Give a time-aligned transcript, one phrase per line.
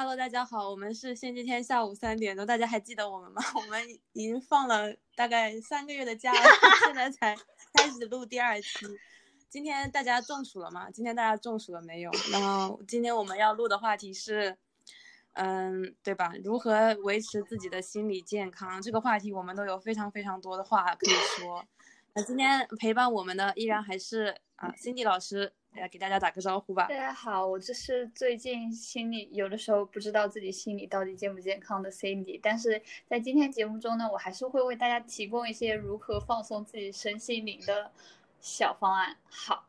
[0.00, 3.42] Hello，大家好，我们是星期天下午三点钟，大家还记得我们吗？
[3.54, 6.40] 我们已经放了大概三个月的假了，
[6.86, 7.36] 现在才
[7.74, 8.86] 开始录第二期。
[9.50, 10.90] 今天大家中暑了吗？
[10.90, 12.10] 今天大家中暑了没有？
[12.32, 14.56] 然后今天我们要录的话题是，
[15.34, 16.32] 嗯，对吧？
[16.42, 18.80] 如何维持自己的心理健康？
[18.80, 21.62] 这个话题我们都有非常非常多的话可以说。
[22.14, 25.52] 那今天陪伴我们的依然还是啊，Cindy 老师。
[25.74, 26.88] 来给大家打个招呼吧。
[26.88, 37.92] 大家好，我这是最近心里有的时候不知道自己心里到底健不健康的 Cindy，但是在今天节目中呢，我还是会为大家提供一些如何放松自己身心灵的
[38.40, 39.16] 小方案。
[39.28, 39.68] 好，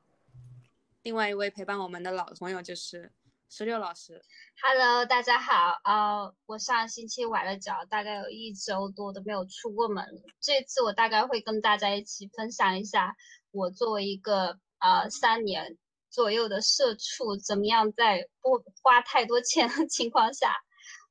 [1.03, 3.11] 另外一位陪伴我们的老朋友就是
[3.47, 4.21] 石榴老师。
[4.61, 5.79] Hello，大家好。
[5.83, 10.03] 呃，我上星期崴了脚，大概有一周多都没有出过门。
[10.39, 13.15] 这次我大概会跟大家一起分享一下，
[13.51, 15.77] 我作为一个呃三年。
[16.11, 20.53] 左右的社畜怎么样在不花太多钱的情况下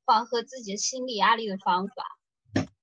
[0.04, 2.04] 缓和自己心理压力的方法？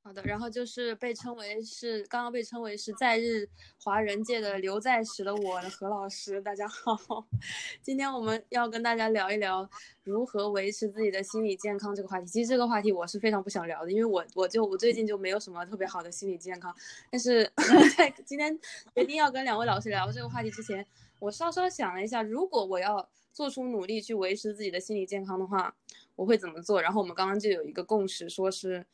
[0.01, 3.45] 好的，然后就是被称为是刚刚被称为是在日
[3.83, 6.97] 华人界的刘在石的我的何老师，大家好，
[7.83, 9.69] 今天我们要跟大家聊一聊
[10.05, 12.25] 如何维持自己的心理健康这个话题。
[12.25, 16.73] 其实这个话题我是非常不想聊的，因为我我就我最近就没有什么特别好的心理健康。
[17.11, 17.43] 但是
[17.97, 18.57] 在今天
[18.95, 20.87] 决定要跟两位老师聊这个话题之前。
[21.19, 25.75] 我稍稍想了一下，如果我要做出努力去维持自己的心理健康的话，
[26.15, 26.81] 我会怎么做？
[26.81, 28.85] 然后我们刚刚就有一个共识，说是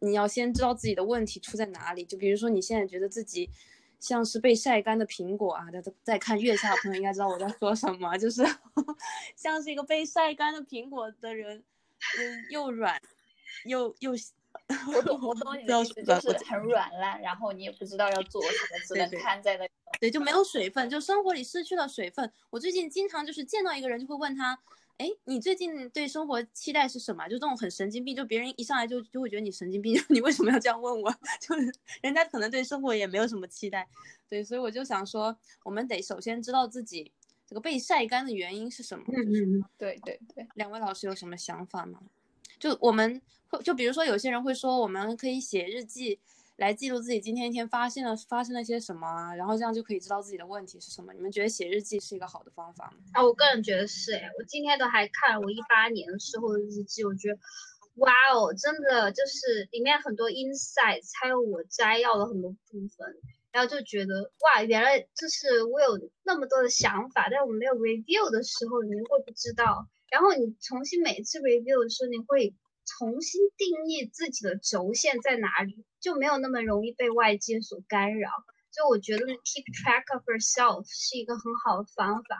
[0.00, 2.04] 你要先知道自己的问题出在哪里。
[2.04, 3.50] 就比如说你现在觉得自己
[4.00, 8.44] 像是被晒干的苹果啊，在在看月下的朋友应该知道我在说什么，就是
[9.36, 11.62] 像是一个被晒干的苹果的人，
[12.18, 13.00] 嗯，又软
[13.64, 14.12] 又又。
[14.92, 19.68] 我懂，我懂你的意思，就是很软烂，然后你也不知道要做什么，只能瘫在那。
[20.00, 22.30] 对，就没有水分，就生活里失去了水分。
[22.50, 24.58] 我最近经常就是见到一个人，就会问他，
[24.98, 27.28] 哎，你最近对生活期待是什么？
[27.28, 31.14] 就这种很神经病，就别人一上来就就会觉得你神经病， 你为什么要这样问我？
[31.40, 31.72] 就是
[32.02, 33.86] 人家可能对生活也没有什么期待。
[34.28, 37.12] 对，所以我就想说，我们得首先知道自己
[37.46, 39.04] 这个被晒干的原因是什么。
[39.08, 40.46] 嗯嗯嗯，对对对。
[40.54, 42.00] 两位老师有什么想法吗？
[42.58, 43.20] 就我们会
[43.62, 46.18] 就比如说有些人会说，我们可以写日记
[46.56, 51.12] 来记录自己今天一天发现了发生了些什么，然后这样就可以知道自己的问题是什么。
[51.12, 52.98] 你们觉得写日记是一个好的方法吗？
[53.12, 57.38] 啊，我个人觉得是哎，我今天都还看了我一八年的时候的日记，我觉得
[57.96, 63.14] 哇哦，真的就是里面很多 insights，还有我摘要了很多部分，
[63.52, 69.86] 然后就觉得哇，原来就是我有那么多的想法，但我没有 review 的时候，你会不知道。
[70.08, 72.54] 然后你重新每次 review 的时候，你会
[72.86, 78.30] 重新定义自己的轴线在哪里，就没有那么容易被外界所干扰。
[78.70, 82.36] 就我觉得 keep track of yourself 是一个很好的方法。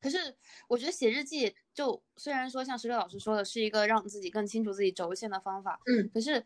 [0.00, 0.36] 可是
[0.68, 6.44] 我觉得写日记，就虽然说像石榴老师说的是一个让自己更清楚自己轴线的方法，嗯，可是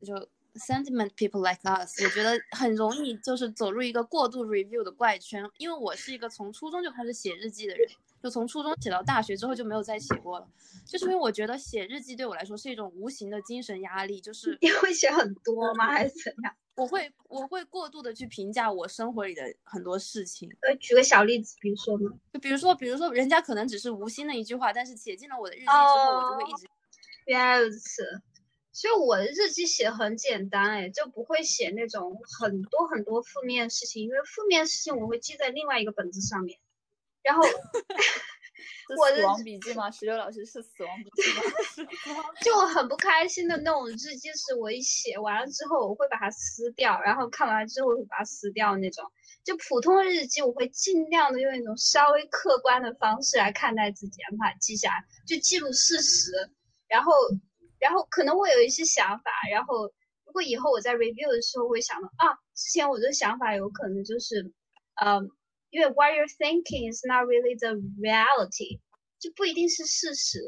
[0.00, 0.14] 就
[0.54, 5.42] sentiment people like us，我觉得很容易就是走入一个过度 review 的怪圈。
[5.58, 7.88] 因为我是一个从初中就开始写日记的人。
[8.24, 10.48] 就从初中写到大学之后就没有再写过了，
[10.86, 14.18] 就是因为我觉得写日记对我来说是一种无形的精神压力。
[14.18, 16.54] 就是你会写很多吗，还是怎样？
[16.74, 20.48] 我会我会过度的去评价我生活里的很多事情。
[20.62, 22.08] 呃，举个小例子，比如说呢？
[22.32, 26.66] 就比如说，比如说人家可能只是无心的一句话，但是写进了我的日记之后，我就会一直。
[27.26, 28.22] 原来如此，
[28.72, 36.58] 所以我的日记写很简单，哎，就不会写那种很多很多负面事情，因为负面事情我会记在另外一个本子上面。
[37.24, 37.42] 然后，
[38.98, 39.90] 我的死亡笔记吗？
[39.90, 41.32] 石榴老师是死亡笔记
[42.12, 42.22] 吗？
[42.44, 49.02] 就我很不开心的那种日记，是我一写完了之后，我会把它撕掉，然后看完之后会把它撕掉那种。
[49.42, 56.30] 就普通日记，我会尽量的用一种稍微客观的方式来看待自己，把它记下来，就记录事实。
[56.86, 57.12] 然后，
[57.78, 59.86] 然后可能我有一些想法，然后
[60.26, 64.52] 如果以后我在 review 的时候会想到啊，之前我的想法有可能就是，
[65.02, 65.30] 嗯。
[65.74, 68.78] 因为 what you're thinking is not really the reality，
[69.18, 70.38] 就不一定是事实。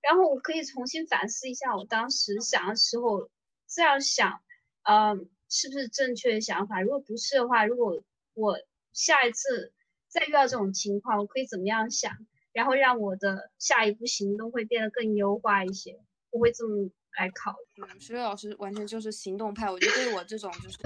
[0.00, 3.28] 然后我可以重新反思一下我当时想的时候
[3.66, 4.40] 这样想，
[4.84, 6.80] 嗯，是不是正确的想法？
[6.80, 8.00] 如果不是的话，如果
[8.34, 8.56] 我
[8.92, 9.72] 下一次
[10.06, 12.16] 再遇到这种情况，我可以怎么样想？
[12.52, 15.98] 然后让我的下一步行动会变得更优化一些。
[16.30, 16.88] 我会这么
[17.18, 17.82] 来考虑。
[17.82, 19.68] 嗯，石榴老师完全就是行动派。
[19.68, 20.78] 我觉得对我这种就是。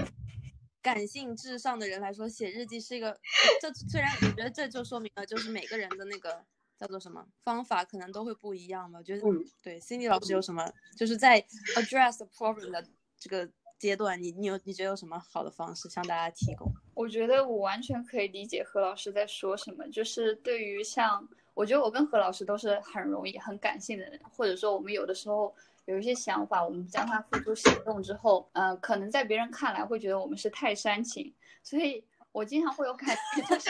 [0.83, 3.17] 感性至上的人来说，写日记是一个，
[3.61, 6.43] 这虽然我觉得这就说明了，就是每个人的那个
[6.77, 8.99] 叫做什么方法可能都会不一样吧。
[8.99, 9.21] 我觉得，
[9.63, 11.41] 对，Cindy 老师有什么，就是在
[11.77, 12.85] address problem 的
[13.17, 13.49] 这个
[13.79, 16.69] 阶段，你你有你觉得有什么好的方式向大家提供？
[16.93, 25.53] 我觉得我完全可以理解何老师在说什么，就是对于像我觉得我跟何老师都是很容易很感性的人，或者说我们有的时候
[25.85, 31.33] 有一些想法，我们将它付诸行动之后，嗯，可能在别人看来会觉得我们是太煽情，
[31.63, 33.69] 所以我经常会有感觉， 就是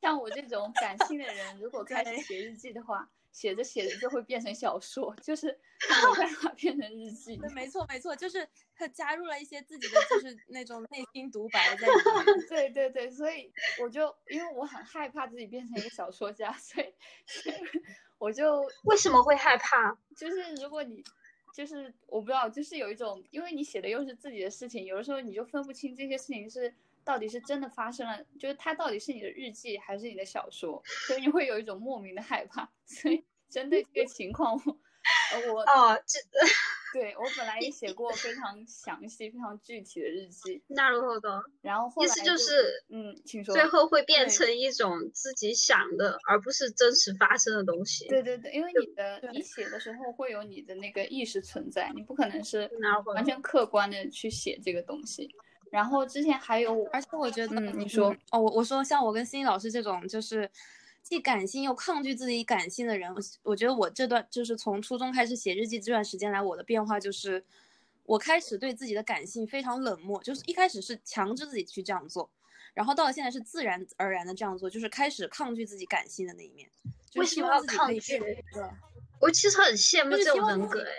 [0.00, 3.08] 像我这种感性的人，如果开始写日记的话。
[3.30, 7.36] 写着写着就会变成小说，就是没办法变成日记。
[7.36, 12.48] 对，没 错没错，就是他加入了一些自己的，就是那种内心独白在里面。
[12.48, 16.92] 对对对，所以我就因为我很害怕自己变成一个小说家，所以
[18.16, 19.96] 我就为什么会害怕？
[20.16, 21.04] 就是如果你
[21.58, 26.72] 就是我不知道，就是有一种，因为你写的又是自己的事情，有的时候你就分不清这些事情是。
[27.04, 32.70] 到底是真的发生了，就是它到底是你的日记还是你的小说，所以你会有一种莫名的害怕。
[32.84, 36.20] 所以针对这个情况，我我哦，这
[36.92, 40.62] 对我本来也写过非常详细、非常具体的日记。
[40.68, 41.42] 那如何的？
[41.62, 43.54] 然后后来就是嗯，请说。
[43.54, 48.06] 最后会变成一种自己想的，而不是真实发生的东西。
[48.08, 52.70] 对对对，因为你的你写的时候会有你的那个意识存在，你不可能是
[53.14, 55.28] 完全客观的去写这个东西。
[55.70, 60.48] 然后之前还有，而且我觉得，嗯，你说哦，我我说像我跟心怡老师这种，就是
[61.08, 67.42] 既感性又抗拒自己感性的人，我我觉得我这段就是从初中开始写日记这段时间来，我的变化就是，
[68.04, 72.28] 我开始对自己的感性非常冷漠，就是一开始是强制自己去这样做，
[72.74, 76.68] 然后到了现在是自然而然的这样做，就是开始抗拒自己感性的那一面。
[77.14, 78.22] 为什么要抗拒？
[79.18, 80.92] 我其实很羡慕这种人格哎。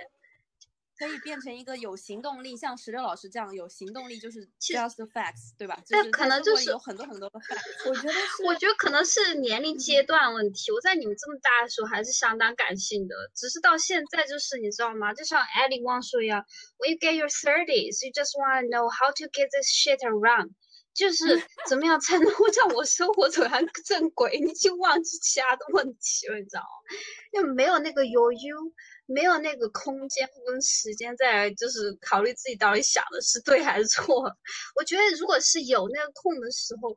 [1.00, 5.82] 可以变成一个有行动力，像石榴老师这样有行动力，就是 just facts，对吧？
[5.90, 7.90] 但可能就是有很多很多的 facts。
[7.90, 8.14] 我觉得，
[8.46, 10.72] 我觉得可能是年龄阶段问题。
[10.74, 15.14] 我在你们这么大的时候还是相当感性的，只是到现在就是你知道吗？
[15.14, 16.44] 就像 Ellie Wang 说一样
[16.78, 20.52] ，When you get your thirties, you just wanna know how to get this shit around，
[21.00, 21.26] 就是
[21.68, 26.68] 怎么样才能够让我生活走上正轨，你就忘记其他的问题了，你知道吗？
[27.32, 28.74] 就没有那个 you you。
[29.12, 34.22] 没有那个空间跟时间再来，就是考虑自己到底想的是对还是错。
[34.76, 36.96] 我觉得，如果是有那个空的时候，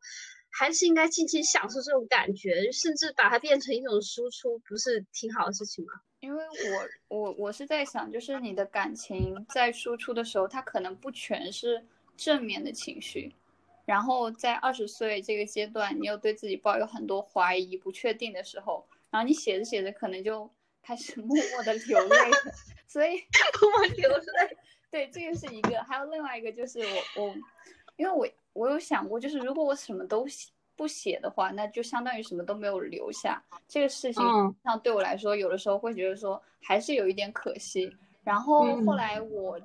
[0.50, 5.92] 还是应该尽情享受这种感觉，甚至把它变成一种输出，不是挺好的事情吗？
[6.20, 6.44] 因为
[7.08, 11.82] 我我我是在想，就是你的感情在输出的时候，它可能不全是
[12.14, 13.34] 正面的情绪，
[13.84, 20.50] 然后在二十岁这个阶段，你又对自己抱有很多怀疑、不确定的时候，然后你写着写着，可能就。
[20.84, 22.16] 开始 默默的流泪，
[22.88, 23.10] 所以
[23.62, 24.56] 默默流泪。
[24.90, 27.34] 对，这个是一个，还有另外一个就是我我，
[27.94, 30.26] 因为我我有想过，就是如果我什么都
[30.74, 33.40] 不写的话，那就相当于什么都没有留下。
[33.68, 34.24] 这个事情
[34.64, 37.96] 上对我来说，有的时候会觉得说还是有一点可惜。
[38.24, 39.56] 然后后来我。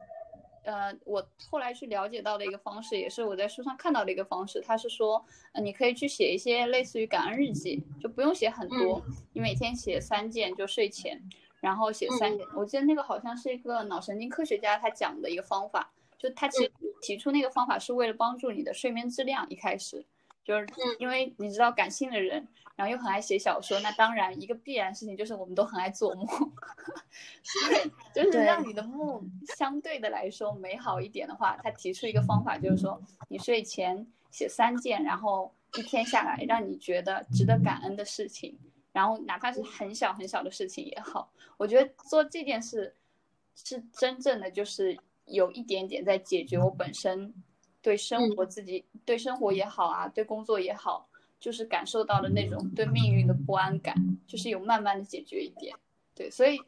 [0.68, 4.60] 呃，我后来去了解到的一个方式，也是我在书上看到的一个方式。
[4.60, 11.22] 他是说，呃，你可以去写一些类似于感恩日记，就不用写很多，你每天写三件，就睡前，
[11.62, 12.46] 然后写三件。
[12.54, 16.72] 我记得那个好像是一个脑神经科学家他讲的一个方法，就他其实
[17.02, 19.50] 提出那个方法是为了帮助你的睡眠质量。
[19.50, 20.06] 一开始
[20.48, 20.66] 就是
[21.00, 22.48] 因为你知道感性的人。
[22.78, 26.28] 然后又很爱写小说，那当然一个必然事情就是我们都很爱做梦，
[28.14, 29.28] 对，就是让你的梦
[29.58, 38.56] 相对的来说美好一点的话，他提出一个方法，就是说你睡前写三件，然后一天下来让你觉得值得感恩的事情，
[38.92, 42.94] 然后哪怕是很小很小的事情也好，我觉得做这件事
[43.56, 47.34] 是真正的就是有一点点在解决我本身
[47.88, 51.08] 对生活自己对生活也好啊，对工作也好。
[51.40, 55.72] 就是感受到的那种对命运的不安感，就是有慢慢的解决一点，
[56.16, 56.60] 对，所以，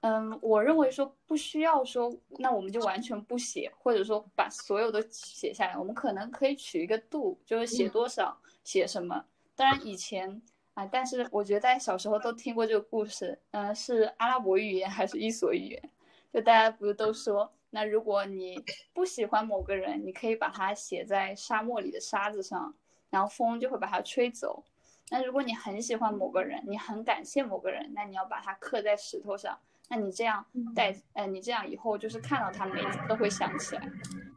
[0.00, 9.22] 嗯，我认为说不需要说，那我们就完全不写，或者说把所有都写下来，我们可能可以取一个度，就是写多少写什么。
[9.54, 10.40] 当然以前
[10.72, 15.90] 啊，但是我觉得大家小时候都听过这个故事，嗯，是阿拉伯语言还是伊索语言？
[16.32, 18.64] 就大家不是都说，那如果你
[18.94, 22.74] 不喜欢某个人，你可以把它写在沙漠里的沙子上。
[23.10, 24.64] 然后风就会把它吹走。
[25.08, 29.56] 那如果你很喜欢某个人，你很感谢某个人，那你要把它刻在石头上。
[29.88, 33.88] 那你这样带，呃，你这样以后就是看到他每次都会想起来。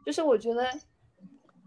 [0.06, 0.70] 就是我觉得，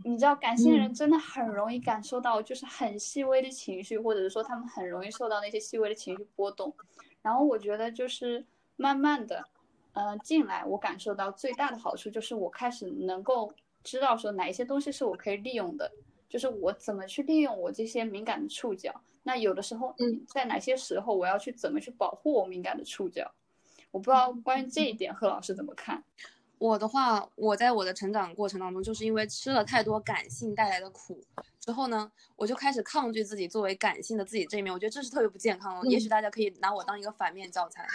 [0.06, 6.74] 你知道，感性人真的很容易感受到，就是很细微的情绪，或者是说他们很容易受到那些细微的情绪波动。
[7.22, 8.46] 然后我觉得就是
[8.78, 9.50] 慢慢的，
[9.94, 15.92] 呃，进来，我感受到最大的好处就是我开始能够知道说哪一些东西是我可以利用的。
[16.30, 19.02] 就是我怎么去利用我这些敏感的触角？
[19.24, 23.30] 那有的时候，嗯，在哪些时候我要去怎么去保护我敏感的触角？
[23.92, 26.02] 我不知道关于这一点，贺老师怎么看？
[26.62, 31.20] 我的话，我在我的成长过程当中，就是因为吃了太多感性带来的苦
[31.60, 34.72] 之后呢，我就开始抗拒自己作为感性的自己这一面。
[34.72, 35.90] 我觉得这是特别不健康的。
[35.90, 37.88] 也许大家可以拿我当一个反面教材，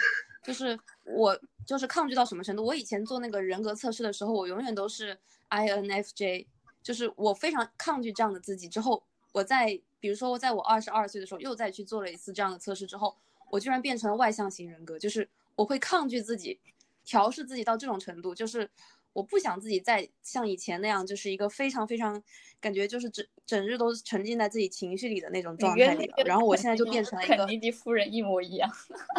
[0.43, 2.65] 就是我就是抗拒到什么程度？
[2.65, 5.17] 我以前做那个人格测试的时候，我永远都是
[5.49, 6.47] INFJ，
[6.83, 8.67] 就是我非常抗拒这样的自己。
[8.67, 13.15] 之后我在比如说我在我二十二岁的时候又再去做了一次这样的测试之后，
[13.49, 16.59] 我居然变成了外向型人格，就是我会抗拒自己。
[17.07, 18.69] 调试自己到这种程度，就是
[19.13, 22.21] 我不想自己再像以前那样，就是一个非常非常
[22.59, 26.15] 感觉就是整整日都沉浸在自己情绪里的那种状态里了。
[26.25, 28.69] 然后我现在就变成了一个肯尼迪夫人一模一样。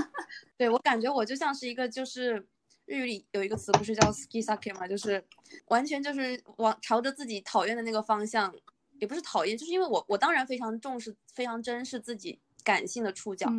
[0.59, 2.47] 对我感觉我就像是一个就是
[2.85, 5.25] 日语里有一个词不是叫 ski sake 嘛，就是
[5.69, 8.55] 完全就是往朝着自己讨厌的那个方向，
[9.01, 13.51] 也不是讨厌，就是因为我我当然非常重视非常珍视自己感性的触角，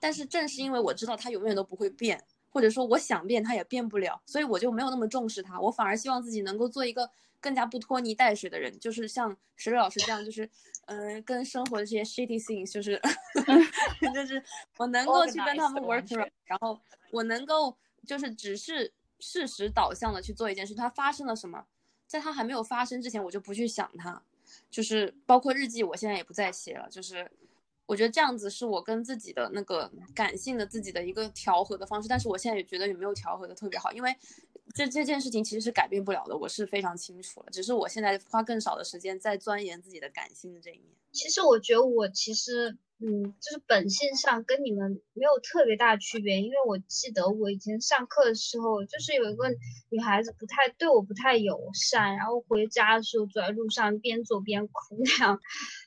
[0.00, 2.24] 但是正是因为我知道它永远都不会变。
[2.54, 5.60] 或者说我想变，他也变不了，所以我就没有那么重视他。
[5.60, 10.48] 我反而希望自己能够做一个更加不拖泥带水的人，就是像石榴老师这样，就是，
[10.84, 13.02] 嗯，跟生活的这些 shitty things，就是，
[14.14, 14.40] 就是
[14.76, 16.78] 我能够去跟他们 work around，然后
[17.10, 21.66] 我能够就是只是事实导向的去做一件事，它发生了什么，
[22.06, 24.22] 在它还没有发生之前，我就不去想它，
[24.70, 27.28] 就是包括日记，我现在也不再写了，就是。
[27.86, 34.14] 我觉得这样子是我跟自己的那个感性的自己的一个调和的方式，但是我现在也觉得也没有调和的特别好，因为
[34.74, 40.86] 这这件事情其实是改变不了的，我是非常清楚了，只是我现在花更少的时间在钻研自己的感性的这一面。
[41.12, 42.76] 其实我觉得我其实。
[43.00, 49.50] 嗯，就是本性上跟你们没有特别大的区别，因为我记得我以前上课的时候，就是有一个
[49.90, 55.40] 女孩子不太对我不太友善，然后回家的时候走在路上边走边哭那样，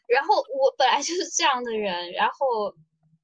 [0.06, 2.76] 然后我本来就是这样的人，然后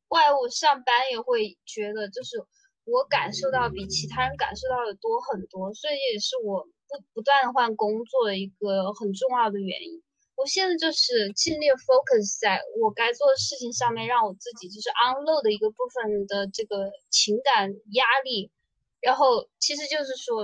[0.08, 2.38] 后来我上班也会觉得，就是
[2.86, 10.04] 我感受到比其他人感受到的多很多，所以也是我不不断的换工作的一个很重要的原因。
[10.36, 18.52] 我现在就是尽力 focus 在我该做的事情上面，让我自己就是 unload 的一个部分的这个情感压力，
[19.00, 20.44] 然后其实就是说，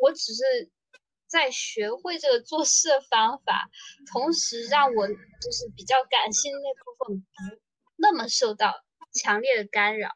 [0.00, 0.42] 我只是
[1.28, 3.68] 在学会这个做事的方法，
[4.10, 7.62] 同时让我就是比较感性那部分不
[7.96, 8.72] 那么受到
[9.12, 10.08] 强烈的干扰。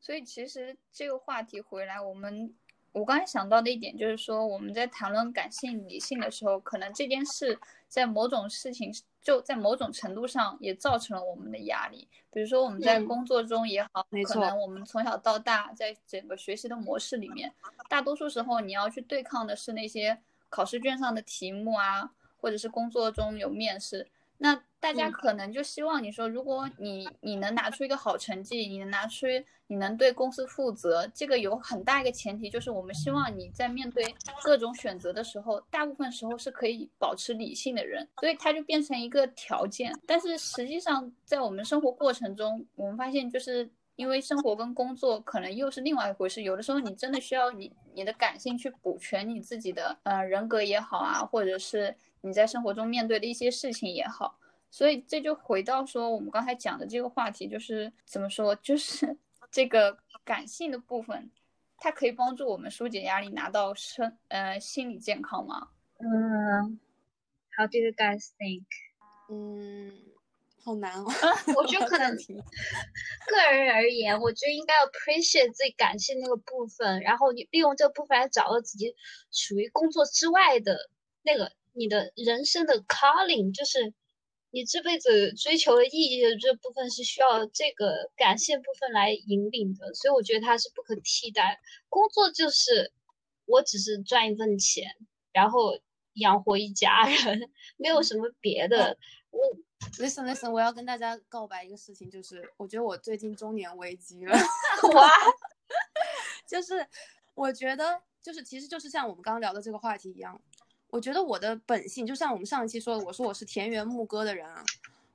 [0.00, 2.54] 所以其实这个话题回来，我们。
[2.92, 8.92] 我刚才想到的一点就是说，我们在谈论感性、理性的时候，可能这件事在某种事情
[9.22, 12.08] 就在某种程度上也造成了我们的压力。
[12.32, 17.54] 比如说我们在工作中也好，可能我们从小到大在整个学习的模式里面，
[17.88, 24.08] 大多数时候你要去对抗的是那些考试卷上的题目啊，或者是工作中有面试。
[24.42, 29.26] 那大家可能就希望你说，如果你你能拿出一个好成绩，你能拿出
[29.66, 39.92] 你能对公司负责，这个有很大一个前提，就是我们希望你在面对各种选择的时候，大部分时候是可以保持理性的人，所以它就变成一个条件。
[40.06, 43.70] 但是实际上，在我们生活过程中，我们发现就是
[44.00, 51.94] 因为生活跟工作可能又是另外一回事，有的时候你真的需要你你的感性去补全你自己的呃人格也好啊，或者是。
[52.22, 54.38] 你在生活中面对的一些事情也好，
[54.70, 59.16] 所以这就回到说我们刚才讲的这个话题，就是怎么说，就是
[59.50, 61.30] 这个感性的部分，
[61.78, 65.68] 它可以帮助我们疏解压力，拿到身呃心理健康吗？
[65.96, 66.78] 嗯
[67.56, 68.66] ，How do you guys think？
[69.30, 69.90] 嗯，
[70.64, 71.06] 好难哦。
[71.56, 72.14] 我觉得可能
[73.26, 78.94] 个人而言，我觉得应该要 appreciate 自己感性那个部分，然后你利用这个部分来找到自己
[79.30, 80.90] 属于工作之外的
[81.22, 81.52] 那个。
[81.72, 83.94] 你的人生的 calling 就是
[84.50, 91.60] 你这辈子追求的意义的这部分是需要这个感谢部分来引领的，所以我觉得它是不可替代。
[91.88, 92.92] 工作就是
[93.46, 94.96] 我只是赚一份钱，
[95.32, 95.78] 然后
[96.14, 98.88] 养活一家人，没有什么别的。
[98.88, 99.19] 我
[99.98, 104.32] listen listen，我要跟大家告白一个事情，就是我觉得我最近中年危机了。
[104.94, 105.08] 哇，
[106.46, 106.86] 就是
[107.34, 110.40] 我觉得就是其实就是像我们刚刚聊的这个话题一样。
[110.88, 114.64] 我觉得我的本性就像我们上一期说的，我说我是田园牧歌的人啊。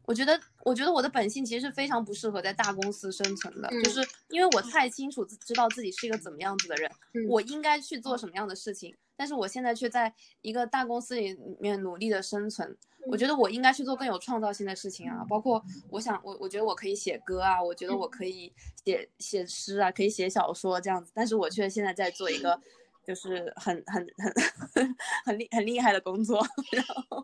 [0.07, 6.91] 我觉得，我觉得我的本性其实是非常不适合在大公司生存的，就是因为我太清楚知道自己是一个怎么样子的人，
[7.27, 8.95] 我应该去做什么样的事情。
[9.17, 12.77] 但是我现在却在一个大公司里面努力的生存。
[13.07, 21.11] 我觉得我应该去做更有创造性的事情啊，包括我想，我我觉得我可以写歌啊，我觉得我可以写写诗啊，可以写小说这样子。
[21.13, 22.59] 但是我却现在在做一个。
[23.05, 27.23] 就是很很很 很厉很厉害的工作，然后，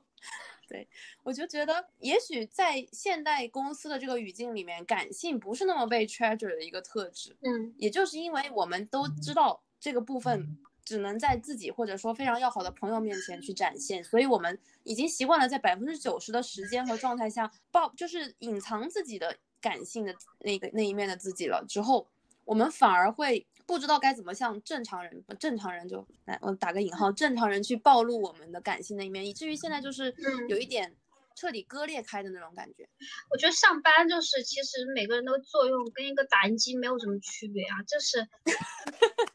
[0.69, 0.87] 对
[1.23, 7.35] 我就觉得，也许在现代公司的这个语境里面，感性不是那么被 treasure 的一个特质。
[7.41, 10.55] 嗯，也就是因为我们都知道这个部分。
[10.91, 21.63] 只能在自己或者说非常要好的朋友面前去展现，所以我们已经习惯了在百分之九十的时间和状态下暴，就是隐藏自己的感性的那个那一面的自己了。
[21.65, 22.05] 之后，
[22.43, 30.13] 我们反而会不知道该怎么向正常人，正常人就来我打个引号，正常人去暴露我们的感性的一面，以至于现在就是
[30.49, 30.93] 有一点。
[31.35, 32.87] 彻底割裂开的那种感觉，
[33.31, 38.27] 我觉得上班就是其实每个人的作用跟一个打印机没有什么区别啊，这是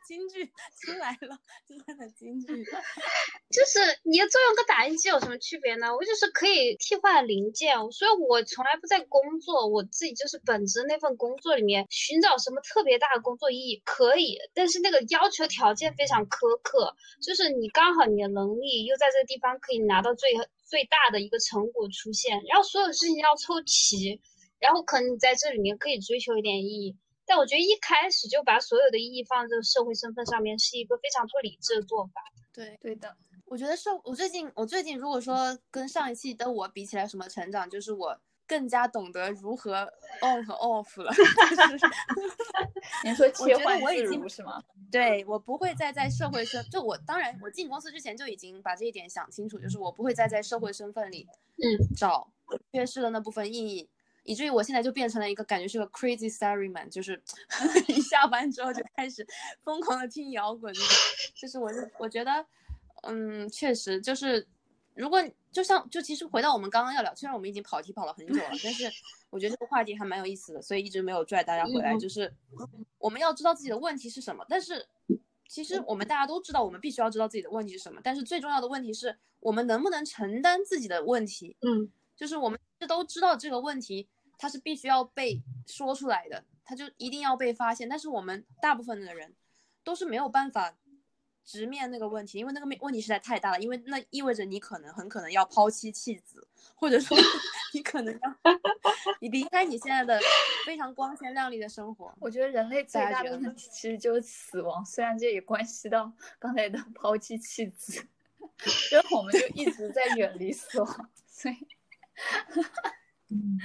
[0.06, 0.46] 京剧
[0.80, 2.64] 出来了，今天的京剧，
[3.50, 5.96] 就是你的作用跟打印机有什么区别呢？
[5.96, 20.30] 我就是可以替换零件，所以我从来不在工作，我自己就是本职那份工作里面寻找什么特别大的工作意义，可以，但是那个要求条件非常苛刻，就是你刚好你的能力又在这个地方可以拿到最。
[20.66, 24.20] 最大的一个成果出现，然后所有事情要凑齐，
[24.58, 32.20] 然后可能你在这里面可以追求一点意义，但我觉得一开始就把所有的意义放在社会身份上面，是一个非常不理智的做法。
[32.52, 33.16] 对，对的。
[33.46, 38.20] 我觉得是，我最近，我最近如果说跟上一期的我比起来，什么成长，就是我。
[38.46, 39.82] 更加懂得如何
[40.22, 41.12] on 和 off 了。
[43.04, 44.62] 你说切换自如是吗？
[44.90, 51.26] 对我不会再在社会身，就我当然我进公司之前就已经把这一点想清楚，就是我不会再在社会身份里，
[51.56, 52.30] 嗯，找
[52.72, 53.88] 缺失的那部分意义，
[54.22, 57.20] 以至于我现在就变成了一个感觉是个 crazy salaryman，就是
[57.88, 59.26] 一下班之后就开始
[59.64, 60.72] 疯狂的听摇滚，
[61.34, 62.46] 就是我是我觉得，
[63.02, 64.46] 嗯，确实就是。
[64.94, 65.22] 如果
[65.56, 68.92] 就像就其实回到我们刚刚要聊，虽然我们已经跑题跑了很久了，但是
[69.30, 71.96] 我觉得这个话题还蛮有意思的，所以一直没有拽大家回来。
[71.96, 72.30] 就是
[72.98, 74.86] 我们要知道自己的问题是什么，但是
[75.48, 78.02] 其实我们大家都知道，我们必须要知道自己的问题是什么。
[78.04, 81.56] 但是最重要的问题是我们能不能承担自己的问题？
[81.62, 87.88] 嗯，就是我们都知道这个问题它是必须要被说出来的，它就一定要被发现。
[87.88, 89.34] 但是我们大部分的人
[89.82, 90.76] 都是没有办法。
[91.46, 97.16] 直面那个问题，因为那个问题实在太大了，因为那意味着你可能很可能要抛妻弃子，或者说
[97.72, 98.20] 你可能要
[99.22, 100.20] 你离开你现在的
[100.66, 102.12] 非常光鲜亮丽的生活。
[102.20, 108.04] 我觉得人类最大的问题其实就是死亡，虽然这也关系到刚才的抛妻弃子，
[108.90, 111.56] 因为我们就一直在远离死亡，所以，
[113.30, 113.56] 嗯，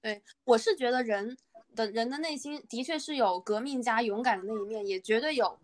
[0.00, 1.36] 对，我是觉得人
[1.76, 5.58] 的人的内心的确是有革命家勇敢的那一面，也绝对有。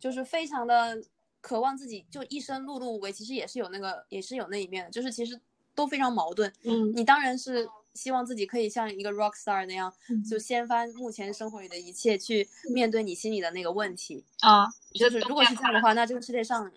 [0.00, 1.02] 就是非常的
[1.40, 5.40] 渴望自己就一生碌碌无为，其实也是有那个也是有那一面的，就是其实
[5.74, 6.52] 都非常矛盾。
[6.62, 9.92] 嗯，你当然是希望自己可以像一个 rock star 那样，
[10.28, 14.66] 就掀翻目前生活里的一切，去面对你心里的那个问题啊。
[14.94, 16.70] 就是如果是这样的话，那这个世界上，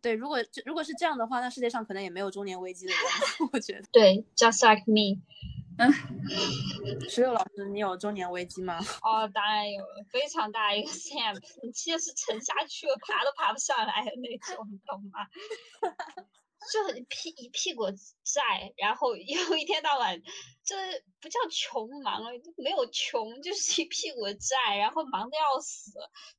[0.00, 3.00] 对，如果如果是这样的话，那世界上可能也没有中年危机的人，
[3.52, 3.82] 我觉得。
[3.92, 5.20] 对，just like me。
[5.78, 5.92] 嗯，
[7.08, 8.78] 石榴老师，你有中年危机吗？
[9.02, 15.26] 哦，当然有，非常大一个 Sam， 你其实是沉下去了，爬都爬不上来的那种，你懂吗？
[16.72, 17.84] 就很屁一屁股
[18.24, 20.20] 债，然后又一天到晚，
[20.64, 20.74] 这
[21.20, 25.92] 不叫穷忙了，没有穷，就是一屁股债，然后忙的要死，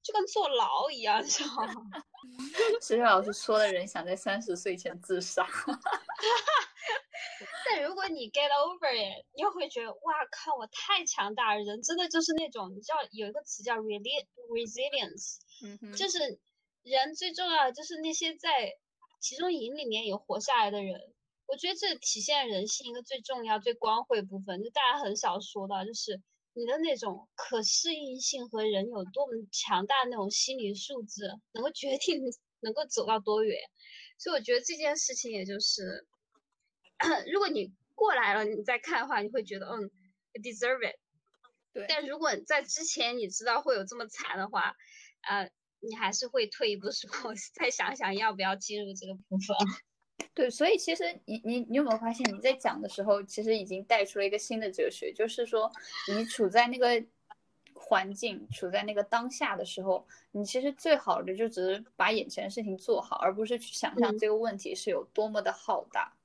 [0.03, 1.73] 就跟坐牢一样，你知道吗？
[2.81, 5.47] 石榴老师说的人想在三十岁前自杀。
[7.65, 11.61] 但如果你 get over it，你又会觉得哇靠，我太强大了。
[11.61, 16.39] 人真的就是那种，你知道有一个词叫 resilience，嗯就是
[16.83, 18.73] 人最重要的就是那些在
[19.19, 21.13] 集中营里面有活下来的人。
[21.45, 26.21] 我觉得这体现人性一个最重要、最光辉部分，就大家很少说到，就是
[26.53, 32.21] 你的那种可适应性和人有多么强大那种心理素质，能够决定
[32.61, 33.59] 能够走到多远。
[34.17, 36.07] 所以我觉得这件事情也就是。
[37.31, 39.89] 如果你过来了，你再看的话，你会觉得嗯
[40.33, 40.95] ，deserve it。
[41.73, 41.85] 对。
[41.87, 44.75] 但如果在之前你知道会有这么惨的话，
[45.21, 47.09] 呃，你还是会退一步说，
[47.53, 49.55] 再想想要不要进入这个部分。
[50.33, 55.71] 对，所以其实你你你有没有发现，你在讲的时候，其实已经带出了一个新的哲学，就是说，
[56.07, 57.03] 你处在那个
[57.73, 66.16] 环境，处在那个当下的时候，你其实最好的就只是把眼前的事情做好，而不是去想象这个问题是有多么的浩大。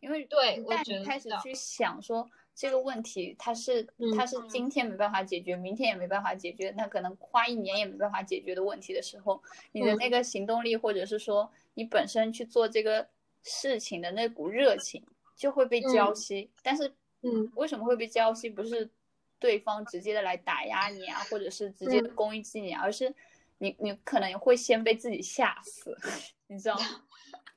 [0.00, 3.86] 因为对，一旦你开始去想说这个问题，它是
[4.16, 13.08] 它是今天没办法解决，明天也没办法解决，那可能花一年也没办法解决的问题的时候，你的那个行动力，或者是说你本身去做这个
[13.42, 15.02] 事情的那股热情
[15.36, 16.48] 就会被浇熄。
[16.62, 18.52] 但是，嗯，为什么会被浇熄？
[18.52, 18.90] 不是
[19.38, 23.14] 对方直接的来打压你啊，或者是直接的攻击你，而是
[23.58, 25.96] 你你可能会先被自己吓死，
[26.48, 27.04] 你知道吗？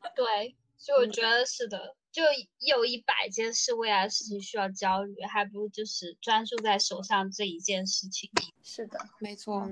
[0.15, 1.95] 对，所以我觉得是的。
[2.11, 2.21] 就
[2.59, 8.29] 有一百件事，未来的事情需要焦虑，还不如就是专注在手上这一件事情。
[8.61, 9.67] 是的，没错。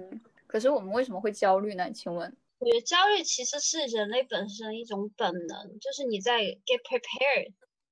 [0.48, 1.92] 可是我们为什么会焦虑呢？
[1.92, 7.52] 请问，我觉得焦虑其实是人类本身一种本能，就是你在 get prepared，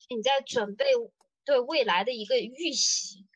[0.09, 0.85] 你在准备
[1.43, 3.27] 对未来的一个预习。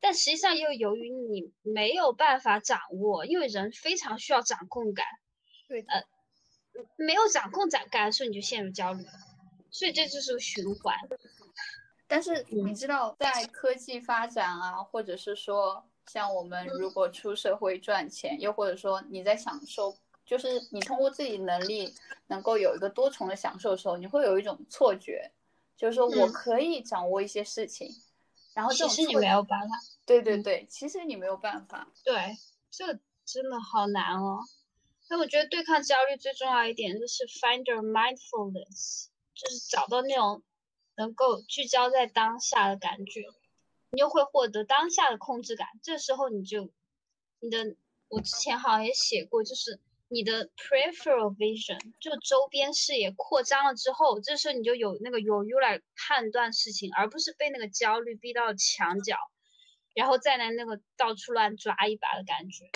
[0.00, 5.06] 但实际上又由于你没有办法掌握，因为人非常需要掌控感，
[5.66, 6.04] 对，呃，
[6.96, 9.04] 没有掌控感感的时候，你就陷入焦虑，
[9.70, 10.96] 所以这就是个循环。
[12.06, 21.94] 但是你知道，在科技发展啊，或者是说像我们如果出社会赚钱，又或者说你在享受，就是你通过自己能力
[22.26, 25.30] 能够有一个多重的享受的时候，你会有一种错觉，
[25.76, 27.90] 就是说我可以掌握一些事情。
[28.52, 29.74] 然后其实你没有办法，
[30.06, 32.36] 对对对，其实你没有办法，对，
[32.70, 32.86] 这
[33.24, 34.38] 真的好难哦。
[35.08, 40.42] 那我觉得对抗焦虑最重要一点就是 find your mindfulness，就是找到那种
[40.96, 43.22] 能够聚焦在当下的感觉，
[43.90, 45.68] 你就会获得当下的控制感。
[45.82, 46.70] 这时候你就，
[47.40, 47.76] 你的，
[48.08, 49.80] 我之前好像也写过，就是。
[50.08, 59.16] 你的 peripheral vision 就周边视野扩张了之后，这时候你就有那个有 you 来判断事情，而不是被那个焦虑逼到墙角，
[59.94, 62.70] 然后再来那个到处乱抓一把的感觉。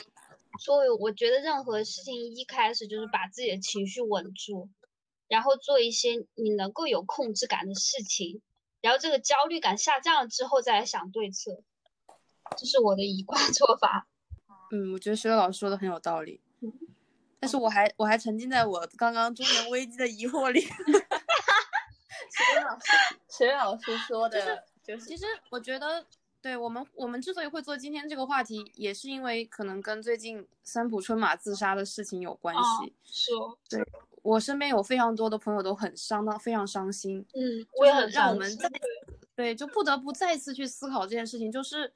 [0.59, 4.68] 所以我觉得任何事情一开始就是把自己的情绪稳住，
[5.29, 8.42] 然后做一些你能够有控制感的事情，
[8.81, 11.62] 然后这个焦虑感下降了之后再来想对策，
[12.57, 14.09] 这是我的一贯 做法。
[14.71, 16.40] 嗯，我觉得石榴老师说的很有道理。
[17.40, 20.61] 但是我还我还沉浸在我刚刚中年危机的疑惑里。
[22.31, 22.87] 陈老师，
[23.29, 26.05] 陈老师说的，就是其实我觉得，
[26.48, 32.94] 对我们我们之所以会做今天这个话题，也是因为可能跟最近三浦春马自杀的事情有关系。
[33.04, 33.30] 是，
[33.68, 33.87] 对
[34.22, 37.22] 我身边有非常多的朋友都很伤到非常伤心。
[37.34, 38.66] 嗯，我也很让我们再
[39.37, 41.92] 对，就不得不再次去思考这件事情，就是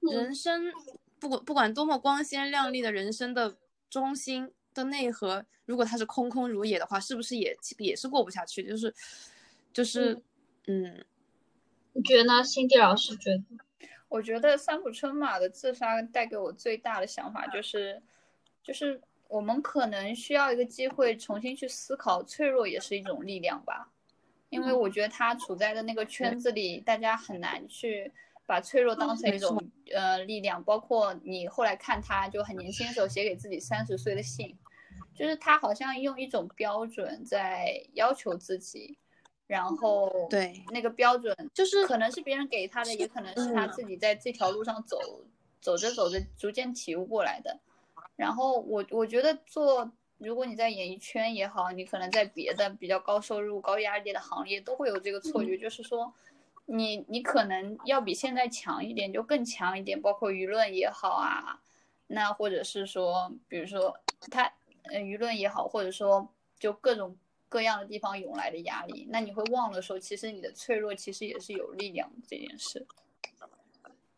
[0.00, 0.72] 人生
[1.20, 3.56] 不管不管多么光鲜亮丽的人生的。
[3.90, 8.66] 中心的内核，如果它是空空如也的话，是不是也也是过不下去？
[8.66, 8.92] 就是，
[9.72, 10.20] 就是，
[10.66, 11.04] 嗯，
[11.94, 12.44] 你觉得呢？
[12.44, 13.42] 辛迪老师觉得？
[14.08, 18.02] 我觉得三浦春马的自杀带给我最大的想法就是，
[18.62, 23.90] 就是我们可能需要一个机会重新去思考，脆弱也是一种力量吧。
[24.50, 28.12] 因为我觉得他处在的那个圈子里，大家很难去。
[28.46, 29.58] 把脆弱当成一种
[29.94, 34.54] 呃力量，包括你后来看他就很年轻的时候写给自己三十岁的信，
[35.14, 38.98] 就是他好像用一种标准在要求自己，
[39.46, 44.98] 然后对那个标准就是可能是别人给他的，也可能是他自己在这条路上走
[45.60, 47.58] 走着走着逐渐体悟过来的。
[48.16, 56.12] 然后我我觉得做如果你在演艺圈也好，你可能在别的比较高收入高压力的行业都会有这个错觉，就是说。
[56.66, 61.60] 你你可能要比现在强一点，就更强一点，包括舆论也好啊，
[62.06, 63.94] 那或者是说，比如说
[64.30, 64.44] 他，
[64.84, 66.26] 呃，舆论也好，或者说
[66.58, 67.18] 就各种
[67.54, 72.84] 各样的地方涌来的压力，那你会忘了说，其实你的脆弱其实也是有力量的这件事。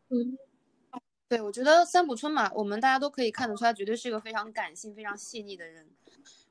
[0.09, 0.39] 嗯，
[1.29, 5.87] 对，我觉得三浦春马，我们大家都可以看得出来，绝对是一个非常感性、非常细腻的人。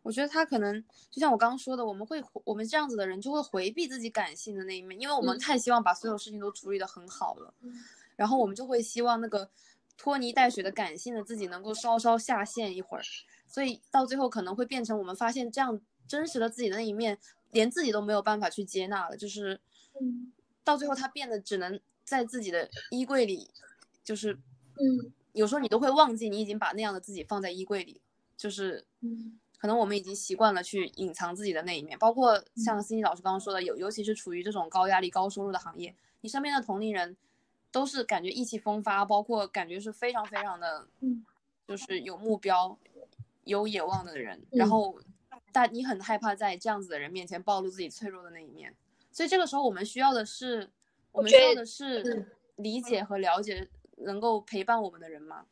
[0.04, 7.52] 我觉得他可能就像我刚刚说的，我们会我们这样子的人就会回避自己感性的那一面，因为我们太希望把所有事情都处理得很好了，
[8.16, 9.50] 然后我们就会希望那个
[9.98, 13.04] 拖泥带水的感性的自己能够稍稍下线一会儿，
[13.48, 17.18] 所以到最后可能会变成我们发现这样真实的自己的那一面，
[17.52, 19.60] 连自己都没有办法去接纳了，就是
[20.64, 23.50] 到最后他变得只能在自己的衣柜里，
[24.04, 28.02] 就是嗯，有时候你都会忘记你已经把那样的自己放在衣柜里，
[28.38, 29.40] 就是嗯。
[29.58, 37.18] 可能我们已经习惯了去隐藏自己的那一面，包括像欣欣老师刚刚说的，有尤其是处于这种高压力、高收入的行业，你身边的同龄人
[37.72, 40.88] 都是感觉意气风发，包括感觉是非常非常的，
[41.68, 42.78] 就是有目标、
[43.46, 44.40] 有野望的人。
[44.52, 44.96] 然后，
[45.56, 48.76] 但你很害怕在这样子的人面前暴露自己脆弱的那一面，
[49.10, 50.70] 所以这个时候我们需要的是，
[51.14, 55.46] 我们需要的是理解和了解能够陪伴我们的人吗？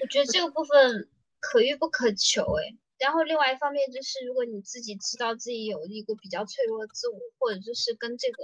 [0.00, 2.76] 我觉得这个部分可遇不可求，哎。
[2.98, 8.42] 然后另外一方面就是，如果你自己知道自己有一个比较脆弱的自我，或者就是跟这个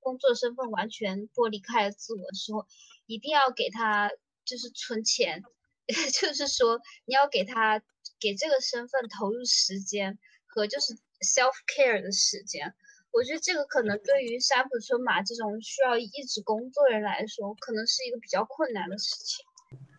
[0.00, 2.66] 工作身份完全剥离开的自我的时候，
[3.06, 4.10] 一定要给他
[4.44, 5.44] 就是存钱，
[6.20, 7.80] 就是说你要给他
[8.20, 12.74] 给这个身份投入时间和就是 self care 的时间。
[13.12, 19.46] 我觉得这个可能对于山浦春马这种需要一直工作人来说，可能是一个比较困难的事情。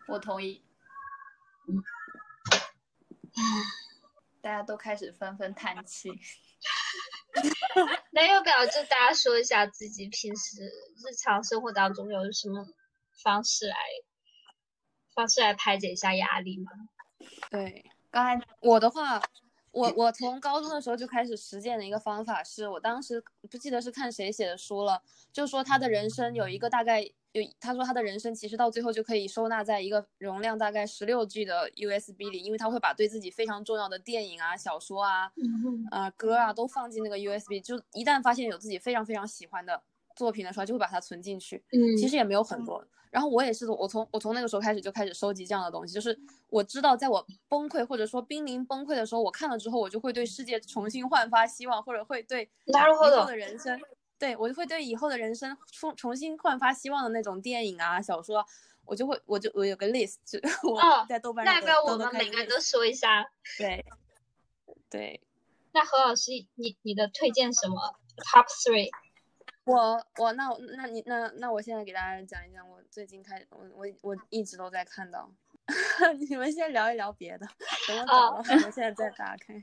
[0.06, 0.62] 我同意。
[1.68, 1.82] 嗯。
[4.40, 6.10] 大家都开始纷纷叹气。
[8.12, 12.66] 那要不要就大家说一下自己平时日常生活当中有什么
[13.22, 13.76] 方式来
[15.14, 16.70] 方式来排解一下压力吗？
[17.50, 19.20] 对，刚才我的话，
[19.70, 35.30] 我我从高中的时候就开始实践的一个方法是，我当时不记得是看谁写的书了，就说他的人生有一个大概有，他说他的人生其实到最后就可以收纳在一个容量大概十六 G 的 USB 里，因为他会把对自己非常重要的电影啊、小说啊、
[35.90, 39.82] 啊歌啊都放进那个 USB，就一旦发现有自己非常非常喜欢的
[40.16, 41.62] 作品的时候，就会把它存进去。
[41.72, 42.82] 嗯，其实也没有很多。
[43.10, 46.18] 然后我也是，我从我从那个时候开始就开始收集这样的东西，就是
[46.48, 53.80] 我知道，在我崩溃或者说濒临崩溃的时候，我看了之后，我就会对世界重新焕发希望，或者会对以后的人生，
[54.18, 58.44] 对我就会对以后的人生重重新焕发希望的那种电影啊、小说，
[58.84, 61.54] 我就会我就我有个 list，就 我在豆瓣上。
[61.54, 63.30] 那个我们每个人都说一下。
[63.58, 63.84] 对，
[64.90, 65.20] 对。
[65.72, 68.90] 那何老师，你你的推荐什么 top three？
[69.68, 75.30] 我我那那你那那我现在给大家讲一讲，我最近开我我我一直都在看到，
[76.28, 77.46] 你们先聊一聊别的，
[77.86, 79.62] 等我找了，我现在再打开。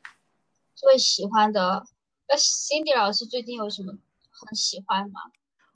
[0.74, 1.86] 最喜欢的，
[2.28, 3.92] 那 Cindy 老师最近有什么
[4.30, 5.20] 很喜欢吗？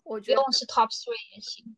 [0.03, 1.77] 我觉得是 top three 也行。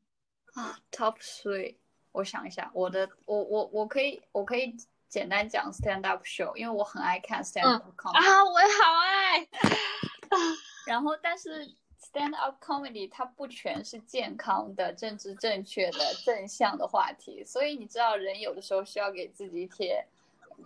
[0.55, 1.77] 啊，top three，
[2.13, 4.77] 我想一下，我的我我我可以我可以
[5.09, 8.17] 简单讲 stand up show，因为我很爱看 stand up comedy。
[8.17, 9.49] 啊，我也好爱。
[10.87, 11.73] 然后，但是
[12.13, 20.05] stand up comedy 它不全是健康的、政治正确的、正向的话题，所以你知道，人有的时候需要给自己一些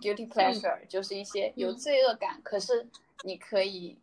[0.01, 2.87] guilty pleasure，就是一些有罪恶感，可是
[3.23, 3.97] 你可以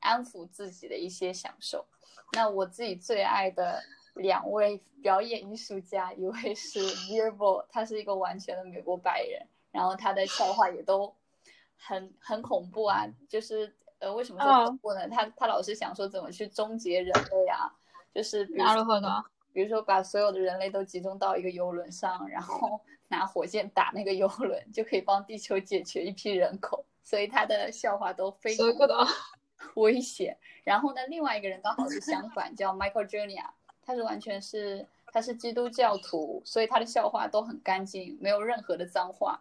[0.00, 1.86] 安抚自己的一些享受。
[2.32, 3.82] 那我自己最爱的
[4.14, 11.14] 两位表演艺术家，一位是 Beerbo，他是一个完全的美国白人，然后他的笑话也都
[11.76, 13.74] 很很恐怖啊，就是。
[14.02, 15.08] 呃，为什么说恐怖呢？
[15.08, 17.72] 他他老是想说怎么去终结人类啊，
[18.12, 26.84] 就是比如说， 比如说把所有的人类都集中到一个游轮上，然后 拿火箭打那个游轮，就可以帮地球解决一批人口。
[27.04, 28.66] 所以他的笑话都非常
[29.76, 30.36] 危险。
[30.64, 33.50] 然后呢，另外一个人刚好是相反，叫 Michael Junior，
[33.84, 39.40] 他是完全是他是基督教徒，所以他的笑话都很干净，没有任何的脏话。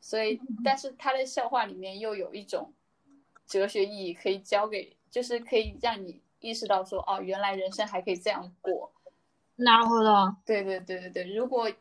[0.00, 2.72] 所以，但是他的笑话里面又有一种。
[3.45, 8.91] 哲学意义可以教给，就是可以让你意识到说，哦，原来人生还可以这样过。
[9.57, 10.35] なるほど。
[10.45, 11.71] 对对对对对，如果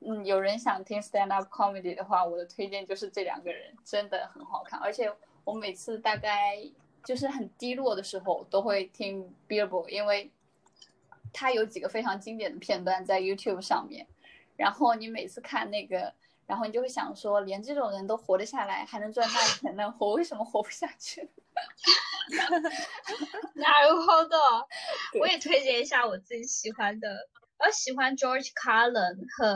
[0.00, 4.78] 嗯有人想听 stand up comedy 的话，我的推荐就是这两个人，真的很好看。
[4.80, 5.12] 而且
[5.44, 6.56] 我每次大概
[7.04, 10.30] 就是很低落的时候，都会听 Billboard，因为
[11.32, 14.06] 他有几个非常经典的片段在 YouTube 上面。
[14.56, 16.14] 然后你每次看那个。
[16.46, 19.94] 然后你就会想说，连这种人都活得下来，还能赚大钱呢？
[20.00, 21.30] 我为什么活不下去？
[23.54, 24.66] なるほど。
[25.20, 29.46] 我也推荐一下我自己喜欢的，我喜欢 George Carlin 和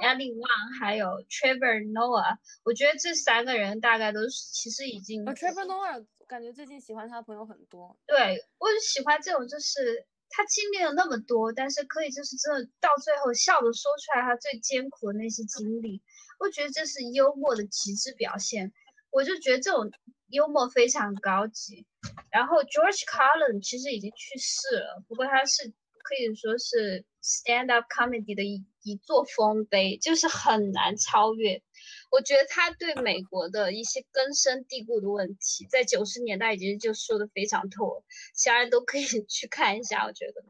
[0.00, 2.38] Ellie Wang，还有 Trevor Noah。
[2.62, 5.24] 我觉得这三个人大概都是其实已经。
[5.24, 7.96] Trevor Noah 感觉最近喜欢他的朋友很多。
[8.06, 10.06] 对，我喜欢这种就是。
[10.28, 16.02] 他经历了那么多，但是可以就是真的到最后笑着说出来他最艰苦的那些经历，
[16.41, 18.73] 我觉得这是幽默的极致表现。
[19.11, 19.91] 我就觉得这种
[20.29, 21.85] 幽默非常高级。
[22.31, 31.61] 然后 George Carlin 其实已经去世了，不过他是可以说是 stand up comedy 的一一座丰碑，就是很难超越。
[32.09, 40.05] 我觉得他对美国的一些根深蒂固的问题，在九十年代已经就说的非常透了，其他人都可以 去看一下。
[40.05, 40.43] 我觉得，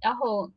[0.00, 0.52] 然后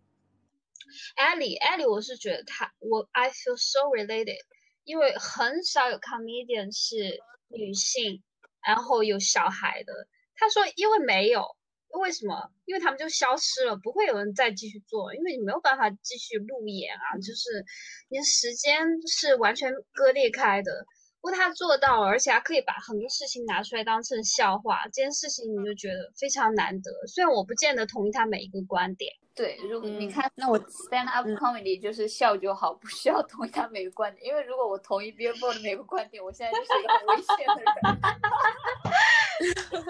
[1.15, 4.41] ，Ellie，Ellie，我是觉得他，我 I feel so related，
[4.84, 8.24] 因为很少有 comedian 是女性，
[8.65, 9.94] 然后有小孩的。
[10.36, 11.44] 他说，因为没有。
[11.92, 12.52] 为什么？
[12.65, 17.65] 因为他们就消失了，不会有人再继续做，因为你没有办法继续路演啊，就是
[18.10, 20.86] 你的时间是完全割裂开的。
[21.21, 26.91] 不过他做到了，而且还可以把很多事情拿出来当成笑话，这件事情你就觉得非常难得。
[27.08, 37.73] 虽然我不见得同意他每一个观点，对，如果你看，那我 stand up comedy 就是笑就好，不需要同意他每个观点，因为如果我同意 Billboard 的每个观点，我现在就是一个很危险的人。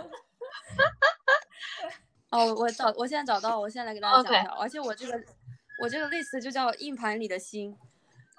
[2.32, 4.52] 哦，我找，我现在找到，我现在来给大家讲一下。
[4.60, 5.20] 而且我这个，
[5.82, 7.76] 我这个 list 就叫硬盘里的心，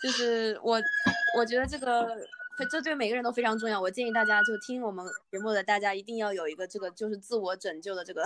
[0.00, 0.80] 就是我，
[1.36, 2.16] 我觉得这个，
[2.66, 3.80] 这对每个人都非常重要。
[3.80, 8.22] 我建议大家就听我们节目的，大家一定要有一个这个，就是自我拯救的这个。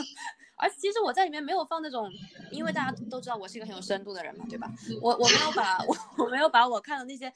[0.56, 2.10] 而其实我在里面没有放那种，
[2.50, 4.70] 因为大家都知道我是一个很有深度的人嘛，对吧？
[5.00, 7.32] 我我没有把 我我没有把我看的那些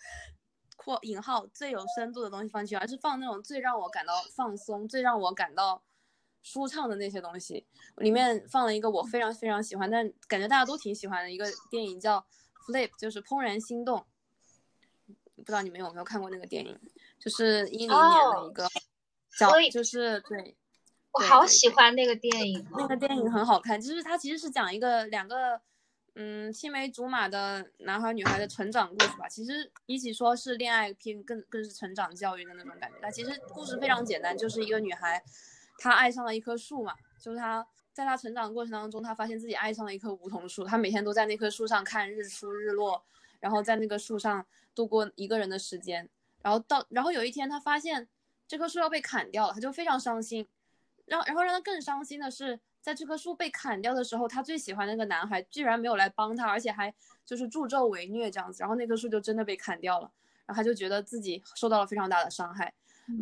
[0.77, 5.83] 括引号最有深度的东西放进去，而是放那种最让我感到放松、最让我感到。
[6.47, 12.19] 舒畅的那些东西，里面放了一个我非常非常喜欢，但感觉大家都挺喜欢的一个电影，叫
[12.69, 13.99] 《Flip》，就是《怦然心动》。
[15.37, 16.79] 不知道你们有没有看过那个电影，
[17.19, 17.99] 就是一零年
[18.33, 18.67] 的一个
[19.39, 20.57] 叫，所以就是对
[21.13, 22.77] 我好喜欢那个电影哦。
[22.79, 25.61] 那个电影很好看，就是它其实是讲一个两个
[26.15, 29.29] 嗯青梅竹马的男孩女孩的成长故事吧。
[29.29, 32.97] 其实比起说是恋爱片，更更是成长教育的那种感觉。
[33.03, 35.23] 它其实故事非常简单，就是一个女孩
[35.79, 43.05] 她爱上了一棵树嘛，就是她在她成长过程当中，她发现自己爱上了一棵梧桐树，她每天都在那棵树上看日出日落，
[43.45, 46.09] 然后在那个树上度过一个人的时间。
[46.41, 48.09] 然后到然后有一天，他发现
[48.49, 50.49] 这棵树要被砍掉了，他就非常伤心。
[51.05, 56.95] 然后，然后让他更伤心的是，在这棵树被砍掉的时候，他最喜欢那个男孩居然没有来帮他，而且还
[57.27, 58.63] 就是助纣为虐这样子。
[58.63, 60.11] 然后那棵树就真的被砍掉了，
[60.47, 62.73] 然后他就觉得自己受到了非常大的伤害。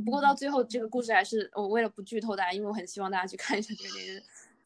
[0.05, 4.23] 不过到最后，这个故事还是我为了不剧透大家，因为我很希望大家去看一下这个电影，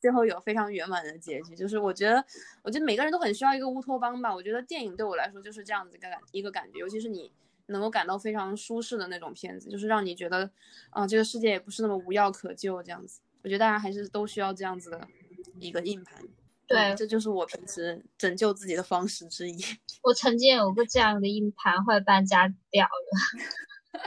[0.06, 1.56] 最后有非常圆满的结局。
[1.56, 2.24] 就是我觉得，
[2.62, 4.32] 我觉得每个人都很需要一个乌托邦吧。
[4.32, 7.32] 我觉得电影对我来说就是这样子一个感一个感觉，尤其是你
[7.66, 10.48] 能够感到非常舒适的那种片子，就是让你觉得，
[10.90, 13.20] 啊、这个世界也不是那么无药可救这样子。
[13.42, 15.08] 我觉得大家还是都需要这样子的
[15.58, 16.22] 一个硬盘。
[16.68, 19.56] 对嗯这就是我平时拯救自己的方式之一。
[20.02, 22.90] 我曾经有过这样的硬盘，后来搬家掉了。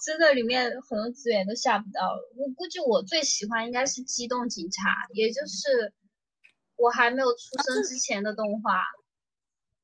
[0.00, 2.32] 真的，里面很多资源都下不到了。
[2.36, 5.92] 我估计我最喜欢应该是《机动警察》，也就是
[6.76, 8.82] 我还没有出生之前的动画。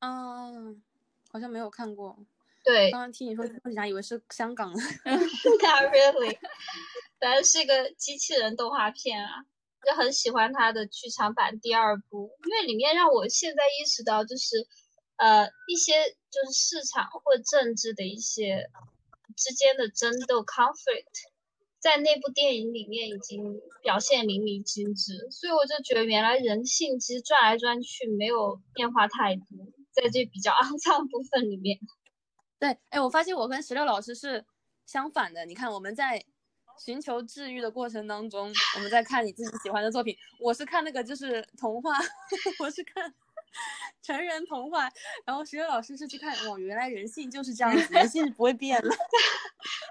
[0.01, 0.83] 嗯，
[1.31, 2.19] 好像没有看过。
[2.63, 4.81] 对刚刚听你说《机动警察》，以为是香港的。
[5.09, 6.39] Not really，
[7.19, 9.47] 反正是一个机器人动画片啊，
[9.83, 14.67] 就很喜欢它的剧场版第二部，因为里面让我现在意识到，就是
[15.17, 15.95] 呃一些
[16.31, 18.69] 就是市场或政治的一些
[19.41, 21.09] 之间的争斗 conflict，
[21.79, 23.43] 在那部电影里面已经
[23.83, 29.47] 表现淋漓尽致，所以我就觉得原来人性其实转来转去没有变化太多，
[29.93, 31.79] 在这比较 肮脏部分里面。
[32.59, 34.45] 对，哎，我发现我跟石榴老师是
[34.85, 35.47] 相反的。
[35.47, 36.23] 你看，我们在
[36.85, 40.15] 寻求治愈的过程当中，我们在看你自己喜欢的作品。
[40.39, 41.93] 我是看那个就是童话，
[42.61, 43.15] 我是看
[44.03, 44.89] 成人童话，
[45.25, 48.89] 然后石榴老师是去看，哦，原来人性就是这样子，人性是不会变的。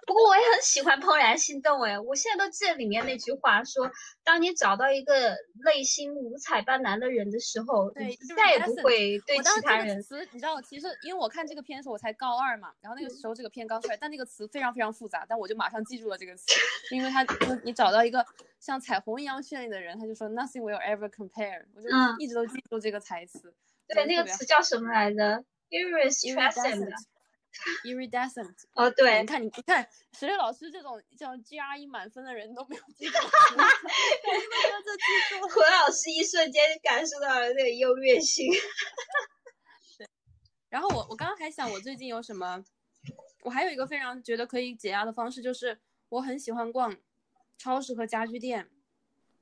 [0.08, 3.90] 不过我也很喜欢《怦然心动》哎，我现在都记得里面那句话说，
[4.24, 10.02] 当你找到一个内心五彩斑斓的人的时候，对就是你再也不会对其他人。
[10.02, 16.46] 词，你知道，其实因为我看这个片的时候我才高二嘛，然后那个时候这个片刚出来，但那个词非常非常复杂，但我就马上记住了这个词，
[16.92, 17.24] 因为他
[17.64, 18.26] 你找到一个
[18.60, 23.54] 像彩虹一样绚丽的人，他就说 nothing will ever compare，我就嗯一直都记住这个台词。
[23.88, 26.92] 对，那个词叫什么来着 i r r e s t r e s s a n t
[27.90, 35.02] iridescent， 哦，对你，看你你看石榴老师这种叫 GRE 满分的人都没有记住这个词， 我他妈就记
[35.42, 35.48] 住。
[35.48, 38.52] 何老师一瞬间感受到了那个优越性。
[40.70, 42.64] 然后我我刚刚还想，我最近有什么？
[43.42, 46.96] 我还有一个非常觉得可以解压的方式，就是我很喜欢逛
[47.60, 48.68] 超市和家居店。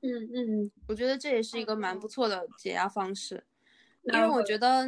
[0.00, 3.42] 嗯嗯，我觉得这也是一个蛮不错的解压方式，
[4.02, 4.86] 因为我觉得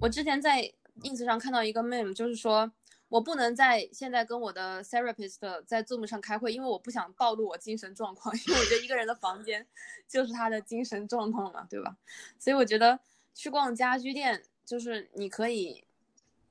[0.00, 0.60] 我之前在
[1.00, 2.70] ins 上看到一个 meme，就是说
[3.08, 9.66] 我不能在现在跟我的 therapist 在 zoom 上开会，因为我不想暴露我精神状况， 因为我觉得一个人的房间
[10.06, 11.96] 就是他的精神状况嘛，对吧？
[12.38, 13.00] 所以我觉得
[13.32, 15.84] 去逛家居店，就是你可以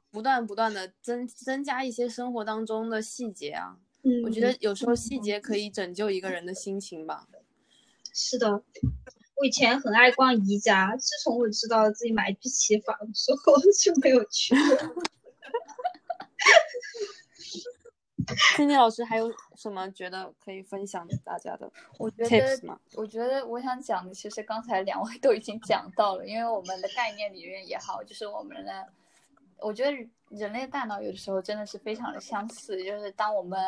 [0.10, 7.27] 不断不断的增增加一些生活当中的细节啊，嗯，我觉得有时候细节可以拯救一个人的心情吧。
[8.13, 8.63] 是的。
[9.35, 14.61] 我以前很爱逛宜家，自从我知道自己买不起房之后， 就没有去过。
[18.55, 22.79] 欣欣老师还有什么觉得可以分享给大家的我觉得？
[22.95, 28.87] 我觉得我想讲的，其实刚才两位 都已经讲到了，因为我们的概念里面也好，就是我们的，
[29.57, 29.91] 我觉得
[30.37, 33.59] 人类大脑有的时候真的是非常的相似，就是当我们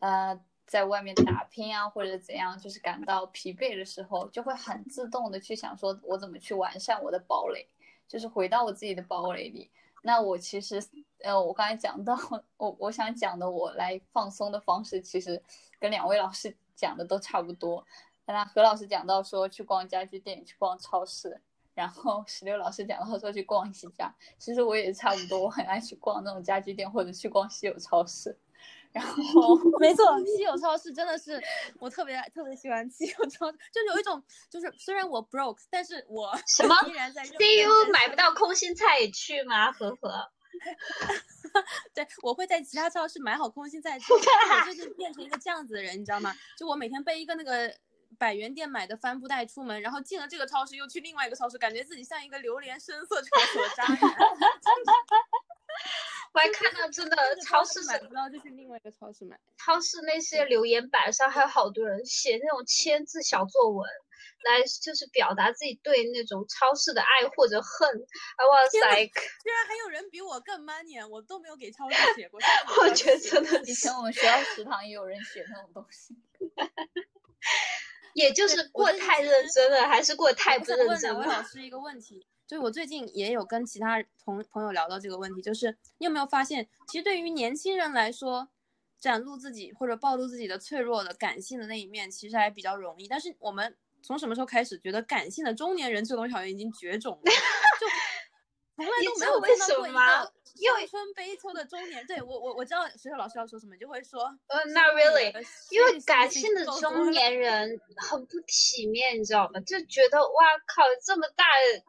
[0.00, 7.66] 呃在外面打拼啊或者怎样，就是感到疲惫的时候，就会很自动的去想说，我怎么去完善我的堡垒，
[8.08, 9.70] 就是回到我自己的堡垒里。
[10.02, 10.80] 那我其实，
[11.22, 12.16] 呃，我刚才讲到，
[12.56, 15.42] 我我想讲的，我来放松的方式，其实
[15.80, 17.84] 跟两位老师讲的都差不多。
[18.24, 21.40] 那何老师讲到说去逛家居店、去逛超市，
[21.76, 28.36] 然后石榴老师讲到说去逛宜家，其实我也差不多，我很爱去逛那种家居店或者去逛稀有超市。
[28.92, 29.12] 然后
[29.78, 31.38] 没错，稀有超市真的是
[31.78, 39.70] 我特别特别喜欢稀有超市，就有一种就是虽然我 broke，但是我什么依然在 CU 买不到空心菜也去吗？
[39.72, 40.32] 呵呵，
[41.92, 44.06] 对，我会在其他超市买好空心菜吃。
[44.14, 46.34] 我最近变成一个这样子的人，你知道吗？
[46.58, 47.70] 就我每天背一个那个
[48.18, 54.16] 百元店买的帆布袋出门，然后进了这个超市又去另外一个超市，感觉自己像一个流连声色场所的渣男。
[56.32, 59.38] 我还看到真的超市买不到就去另外一个超市买。
[59.56, 63.88] 超市那些留言板上还有好多人写那种签字小作文，
[64.44, 67.88] 来就是表达自己对那种超市的爱或者恨。
[68.36, 69.06] 啊哇塞！
[69.06, 72.38] 居然还有人比我更 money，我都没有给超市写过。
[72.82, 76.14] 我觉得真的，以前我们学校食堂也有人写那种东西。
[78.16, 81.18] 也就是过太认真了，还是过太不认真了？
[81.18, 82.26] 问老师一个问题。
[82.46, 88.48] 就是我最近也有跟其他同朋友聊到这个问题，就是你有没有发现，其实对于年轻人来说，
[88.98, 93.06] 展露自己或者暴露自己的脆弱的感性的那一面，其实还比较容易。
[93.06, 97.22] 但是我们从什么时候开始觉得感性的中年人这东西好像已经绝种了？
[97.22, 97.86] 就
[98.76, 100.32] 从来都没有见到过一个。
[100.56, 109.60] 伤春悲秋的中年，对我我我知道学校老师要说什么，就会说，呃，Not really，因为感性的中年人很不体面，你知道吗？
[109.60, 111.44] 就觉得哇靠，这么大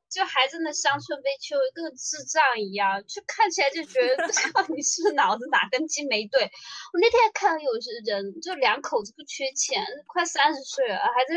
[0.09, 6.43] 就还在那伤春悲秋，跟智障一样，就看起来就觉得不知道你是不是脑子哪根筋没对。
[6.43, 7.71] 我那天看到有
[8.05, 11.35] 人就两口子不缺钱，快三十岁了还在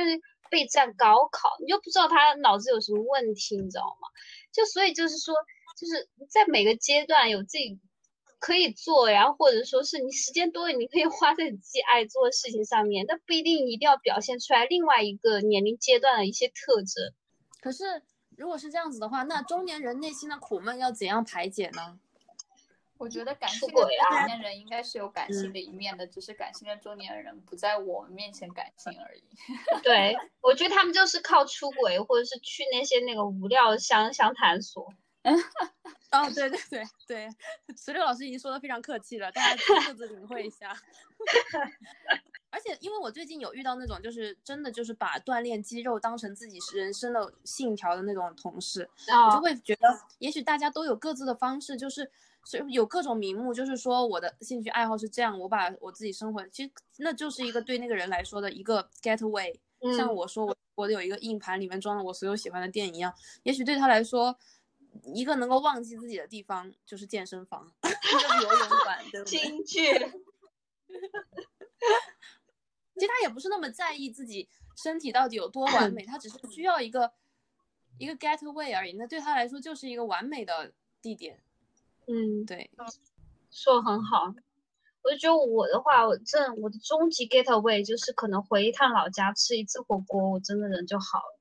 [0.50, 4.08] 备战高考，你就不知道他脑子有什么问题，你知道吗？
[4.52, 5.34] 就所以就是说。
[5.78, 7.80] 就是在每个阶段有自己
[8.38, 17.14] 可以做，然后或者说是你时间多了，你可以花在你自己爱做的事情上面，但不一定一定要表现出来另外一个年龄阶段的一些特质。
[17.62, 18.02] 可是
[18.36, 21.98] 如果是这样子的话，那中年人内心的苦闷要怎样排解呢？
[23.00, 29.24] 我觉得感性的中年人应该是有感性的一面的，只是感性的中年人不在我们面前感性而已。
[29.82, 34.92] 对，我觉得他们就是靠出轨，或者是去那些那个无料相相谈所。
[36.12, 37.28] 哦，对对对对，
[37.74, 40.76] 石榴老师已经说的非常客气了，大家各自领会一下。
[42.52, 49.88] 而且，因为我最近有遇到那种，就是真的就是把锻炼肌肉当成自己人生的信条的那种同事，我就会觉得，
[50.18, 52.10] 也许大家都有各自的方式，就是
[52.70, 59.58] 有各种名目，就是说我的兴趣爱好是这样，我把我自己生活，其实那就是一个对那个人来说的一个 getaway。
[59.96, 63.14] 像我说我我有一个硬盘，里面装了我所有喜欢的电影一样，
[63.44, 64.38] 也许对他来说。
[65.14, 69.38] 一个能够忘记自己的地方就是健身房， 一个游泳馆，对不对？
[69.38, 69.82] 京剧。
[72.96, 77.12] 其实他也不是那么在意自己身体到底有多完美，他只是需要一个
[77.98, 78.94] 一个 getaway 而已。
[78.94, 81.40] 那对他来说就是一个完美的地点。
[82.12, 82.70] 嗯，对，
[83.50, 84.34] 说的很好。
[85.02, 91.40] 我就觉得我的话，我这我的终极 getaway 就是可能回一趟老家吃一次火锅，我真的人就好了。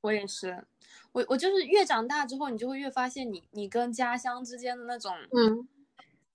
[0.00, 0.64] 我也是。
[1.12, 5.68] 我我就是越长大之后，你就会越发现你你跟家乡之间的那种嗯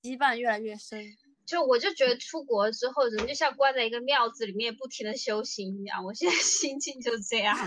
[0.02, 1.16] 羁绊越来越深。
[1.46, 6.04] 就我就觉得出国之后，人就像关在一个庙子里面不停的修行一样。
[6.06, 7.58] 我现在心境就这样。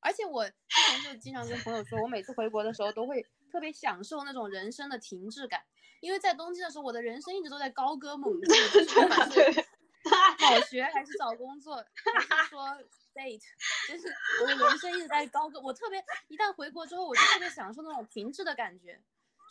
[0.00, 0.54] 而且我之
[0.90, 5.62] 前就经常跟朋友说，我每次回国的时候都会特别享受那种人生的停滞感，
[6.00, 9.64] 因为在东京的时候，我的人生一直都在高歌猛进，不管是
[10.38, 11.76] 考学还是找工作，
[12.28, 12.66] 还是说。
[13.12, 13.42] date，
[13.88, 14.06] 就是
[14.40, 15.98] 我的人生一直在高歌，我特别
[16.28, 18.96] 一旦回国之后，我就特别享受那种停滞的感觉，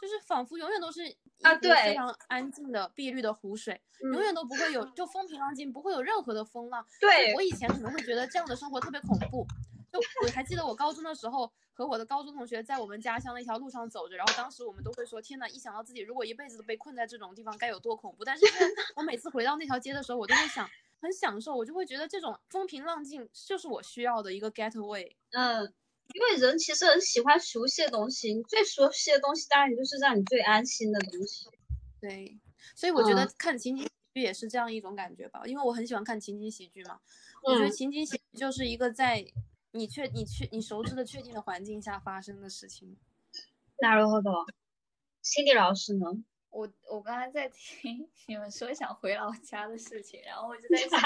[0.02, 3.82] 就是仿佛永远都是啊，对，非常安静的碧绿的湖水，
[4.14, 6.86] 永远都不会有就风平浪静，不会有任何的风浪。
[7.02, 9.46] 对我以前可能会觉得这样的生活特别恐怖，
[9.92, 18.24] 就我还记得我高中的时候和我的高中同学在我们家乡的一条路上走着，然后当时我们都会说天呐，一想到自己如果一辈子都被困在这种地方该有多恐怖。
[18.24, 18.46] 但是
[18.96, 20.70] 我每次回到那条街的时候，我都会想。
[21.02, 25.10] 很享受，我就会觉得这种风平浪静就是我需要的一个 getaway。
[25.32, 25.64] 嗯，
[26.14, 31.48] 因为人其实很喜欢熟悉的东西，你最熟悉的东西当然就是让你最安心的东西。
[32.02, 32.38] 对，
[32.76, 37.00] 所以我觉得看情景喜剧也是这样一种感觉吧，因为我很喜欢看情景喜剧嘛。
[37.44, 39.26] 我觉得情景喜剧就是一个在
[39.73, 42.97] 你确你确你熟知的确定的环境下发生的事情。
[43.79, 44.47] なるほど。
[45.23, 46.25] Cindy 老师呢？
[46.51, 51.01] 我我刚才在听 你们说想回老家的事情，然后我就在想，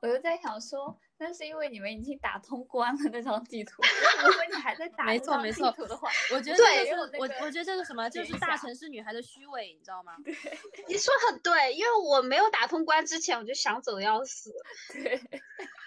[0.00, 3.82] 我就在想说，那是因为你们已经打通关了那张地图。
[4.24, 8.08] 如果你还在打没错没错图的话，我觉得对，我我觉得这是什么？
[8.08, 10.16] 就是大城市女孩的虚伪，你知道吗？
[10.24, 10.34] 对，
[10.88, 14.54] 你说很对，因为我没有打通关之前，我就想走要死。
[14.90, 15.20] 对，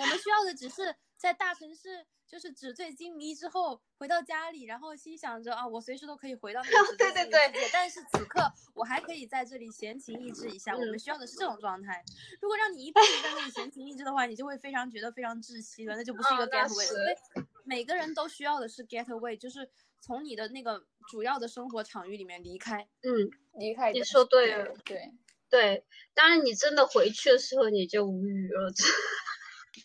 [0.00, 2.06] 我们需要的只是在大城市。
[2.26, 7.70] 就是纸醉金迷之后回到家里，然后心想着啊，我随时都可以回到那个 纸醉金迷的世界。
[7.72, 8.40] 但是此刻
[8.74, 10.74] 我还可以在这里闲情逸致一下。
[10.74, 12.02] 我们需要的是这种状态。
[12.40, 16.86] 如果让你一辈子在那里闲情逸致的话，你就会非常觉得非常窒息了，那就不是一个 getaway。
[16.86, 19.70] 所以每个人都需要的是 getaway，就是
[20.00, 22.88] 从你的那个主要的生活场域里面离开。
[23.02, 23.30] 嗯，
[23.60, 23.92] 离开。
[23.92, 25.12] 你说对了，对。
[25.50, 25.84] 对，
[26.14, 28.72] 当然你真的回去的时候你就无语了。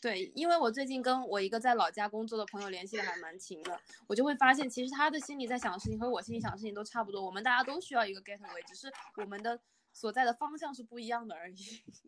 [0.01, 9.59] 对，因为我最近跟我一个在老家工作的朋友联系的还蛮勤的，我就会发现，其实他的心里在想的事情和我心里想的事情都差不多，我们大家都需要一个 getaway，只是我们的
[9.91, 11.55] 所在的方向是不一样的而已。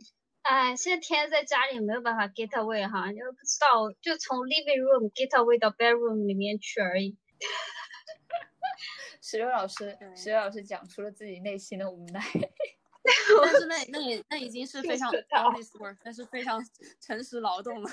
[0.44, 7.18] 哎，现在天天在家里没有办法 get away 哈，就不知道就从 living room get away 到 bedroom 里面去而已。
[9.22, 12.20] 石榴老师，石榴老师讲出了自己内心的无奈。
[13.44, 16.64] 但是 那那也那已经是非常 honest work，那是非常
[17.00, 17.90] 诚实劳动了。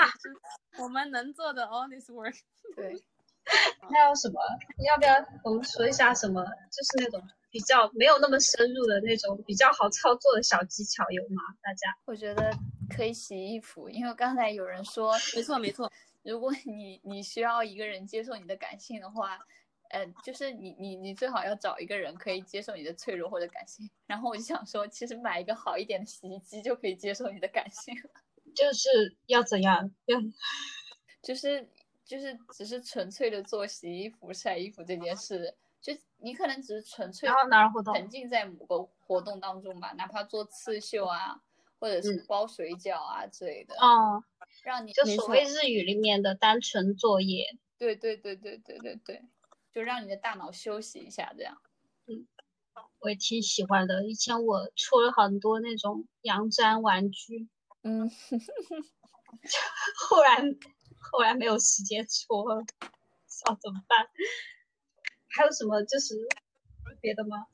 [0.78, 2.36] 我们能做的 honest work。
[2.76, 2.94] 对。
[3.44, 4.40] 还有什么？
[4.78, 5.14] 你要不要
[5.44, 6.42] 我们说一下什么？
[6.72, 11.42] 就是那种比较没有那么深入的那种比较好操作的小技巧有吗？
[11.62, 11.94] 大家？
[12.06, 12.50] 我觉得
[12.88, 15.92] 可以洗衣服，因为刚才有人说，没错没错。
[16.22, 19.38] 如果你你需要一个人接受你的感性的话。
[19.94, 23.88] 呃，就是你你你最好要找一个人可以接受你的脆弱或者感性。
[24.08, 28.10] 然后我就想说，其实买一个好一点的洗衣机就可以接受你的感性了。
[28.52, 29.88] 就是要怎样？
[30.06, 30.18] 要
[31.22, 31.68] 就是
[32.04, 37.28] 就是只是纯粹的做洗衣服、晒衣服这件事，就你可能只是纯粹
[37.94, 41.40] 沉浸在某个活动当中吧，哪怕做刺绣啊，
[41.78, 43.76] 或者是包水饺啊之类的。
[43.76, 44.24] 哦，
[44.64, 47.56] 让你就所谓日语里面的单纯作业。
[47.78, 49.22] 对对对对对对对。
[49.74, 51.60] 就让你的大脑休息一下，这样。
[52.06, 52.28] 嗯，
[53.00, 54.06] 我也挺喜欢的。
[54.06, 57.48] 以前我戳了很多那种羊毡玩具，
[57.82, 58.08] 嗯，
[60.08, 60.36] 后来
[61.00, 62.62] 后来没有时间戳了，
[63.44, 64.06] 道怎么办？
[65.36, 66.14] 还有什么就是
[67.00, 67.46] 别的吗？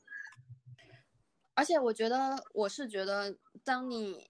[1.55, 4.29] 而且我觉得，我是觉得，当你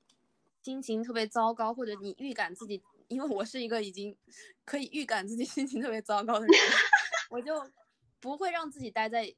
[0.61, 4.17] 心情特别糟糕，或者你预感自己，因为我是一个已经
[4.63, 6.55] 可以预感自己心情特别糟糕的人，
[7.31, 7.53] 我就。
[8.21, 9.33] 不会让自己待在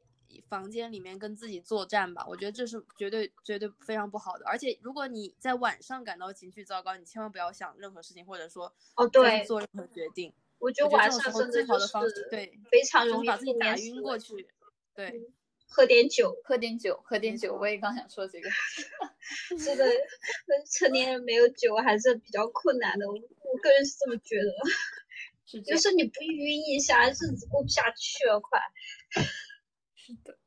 [0.48, 2.26] 房间里面跟自己作战吧？
[2.28, 4.46] 我觉得这是绝对绝对非常不好的。
[4.46, 10.34] 而且如果你在晚上感到情绪糟糕，你千万不要想任何事情，或者说哦对做任何决定。
[10.60, 14.48] 我觉得晚上最好的方式对非常容易把自己打晕过去。
[14.96, 15.22] 对，
[15.68, 17.56] 喝点酒，喝点酒，喝点酒。
[17.56, 18.50] 我也刚想说这个。
[19.60, 19.86] 是的，
[20.72, 23.08] 成年人没有酒还是比较困难的。
[23.08, 23.14] 我
[23.62, 24.52] 个人是这么觉得。
[25.46, 28.60] 就是你不晕一下，日子过不下去了，快。
[29.96, 30.38] 是的。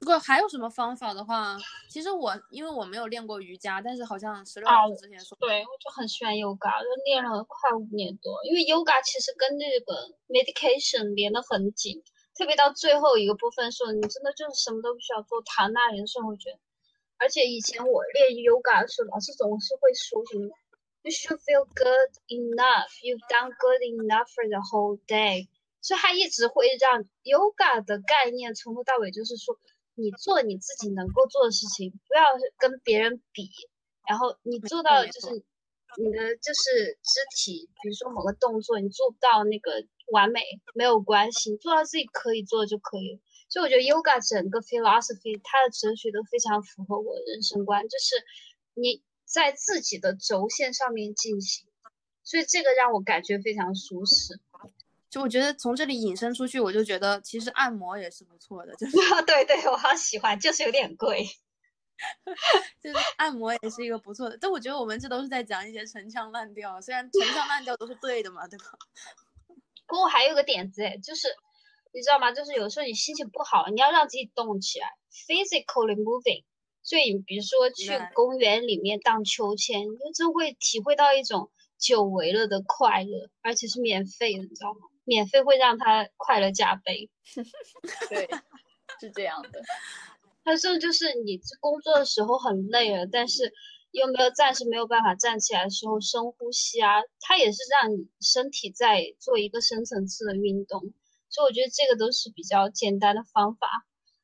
[0.00, 1.56] 如果还有什么方法的话，
[1.88, 8.44] 其实我因为我没有练过瑜伽，但是好像石榴老师之前说，对，我就很喜欢 yoga，就练了快五年多。
[8.44, 12.02] 因为 yoga 其实跟那个 medication 连得很紧，
[12.34, 16.58] 特别到最后一个部分时候，你真的就是什么都不需要做，躺那里的时候，我觉得。
[17.16, 20.52] 而且以前我练 yoga 的时候，老师总是会说什么。
[21.04, 22.88] You should feel good enough.
[23.04, 25.48] You've done good enough for the whole day.
[25.82, 29.60] 所以他一直会让 yoga 的概念从头到尾就是说，
[29.94, 32.24] 你做你自己能够做的事情，不要
[32.56, 33.50] 跟别人比。
[34.08, 35.44] 然后你做到就是
[35.98, 40.40] 你的就是肢体，比如说某个动作你做不到那个完美
[40.72, 43.20] 没有关系，你做到自己可以做就可以了。
[43.50, 48.16] 所以我觉得 yoga 整个 philosophy 它的哲学都非常符合我的人生观，就是
[48.72, 49.02] 你。
[49.34, 51.66] 在自己的轴线上面进行，
[52.22, 54.38] 所以这个让我感觉非常舒适。
[55.10, 58.72] 就我觉得从这里引申出去，我就觉得其实按摩也是不错的。
[58.76, 61.26] 就是 对对，我好喜欢，就是有点贵。
[62.80, 64.38] 就是按摩也是一个不错的。
[64.40, 68.64] 但我觉得我们这都是在讲一些陈腔滥调，虽然陈腔滥调都是对的嘛，对吧？
[69.88, 71.26] 不过还有个点子哎，就是
[71.92, 72.30] 你知道吗？
[72.30, 76.44] 就是有时候你心情不好，你要让自己动起来，physically moving。
[76.84, 84.80] 所以，比如说去公园里面荡秋千，就真会体会到一种久违了的快乐，而且是免费的，你知道吗？
[85.04, 87.10] 免费会让他快乐加倍。
[88.10, 88.28] 对，
[89.00, 89.62] 是这样的。
[90.44, 93.50] 他说，就是你工作的时候很累了，但是
[93.92, 100.92] 又没有暂时没有办法站起来的时候，深呼吸啊，它也是让你身体在做一个深层次的运动。
[101.30, 103.66] 所以我觉得这个都是比较简单的方法。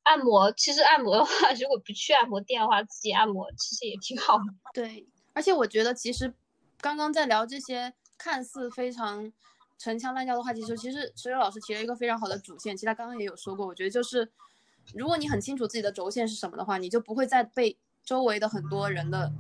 [0.03, 4.45] 按摩其实按摩的话， 如果不去按摩店的话，自己按摩其实也挺好的。
[4.73, 6.33] 对，而且我觉得其实
[6.81, 9.31] 刚刚在聊这些看似非常
[9.79, 14.29] 陈腔滥调的话，题时候其实石榴老师提了一个非常好的主线，其实他刚刚也有说过，我觉得就是
[14.95, 19.31] 如果你很清楚自己的轴线是什么的话，你就不会再被周围的很多人的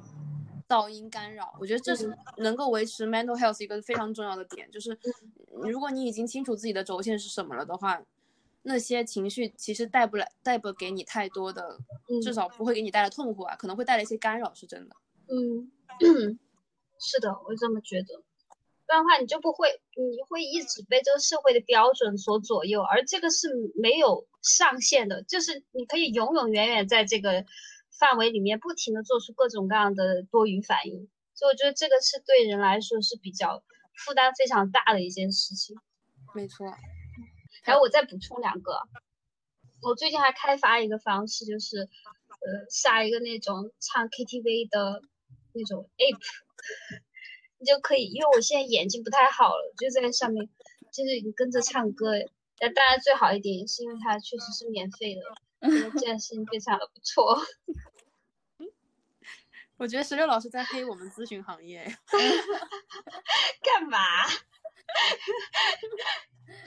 [0.68, 1.54] 噪音干扰。
[1.58, 4.96] 我觉得这是能够维持 mental health 一个非常重要的点，就是
[5.62, 8.02] 如果你已经清楚自己的轴线是什么了的话。
[8.62, 11.78] 那些情绪其实带不来，带不给你太多的，
[12.22, 14.96] 至少不会给你带来痛苦啊，可能会带来一些干扰，是真的。
[15.28, 15.70] 嗯，
[16.98, 18.22] 是的，我这么觉得。
[18.86, 27.44] 不然的话你就不会，你会一直被这个社会的标准所左右，而这个是没有上限的，就是你可以永永远远在这个
[27.96, 33.62] 范围里面不停的做出各种各样的多余反应，所以我觉得这个是对人来说是比较
[33.94, 35.76] 负担非常大的一件事情。
[36.34, 36.66] 没错，
[37.62, 38.80] 还有我再补充两个，
[39.82, 45.02] 我最近还开发一个方式，就是呃下一个那种唱 KTV 的
[45.52, 46.20] 那种 app。
[47.58, 50.48] 你就可以，因为我现在眼睛不太好了，就在上面，
[50.90, 52.12] 就是你跟着唱歌。
[52.58, 55.22] 但当然最好一点，也是因为它确实是免费的，
[55.92, 57.38] 这件事情非常的不错。
[59.76, 61.84] 我觉得石榴老师在黑我们咨询行业。
[63.62, 63.98] 干嘛？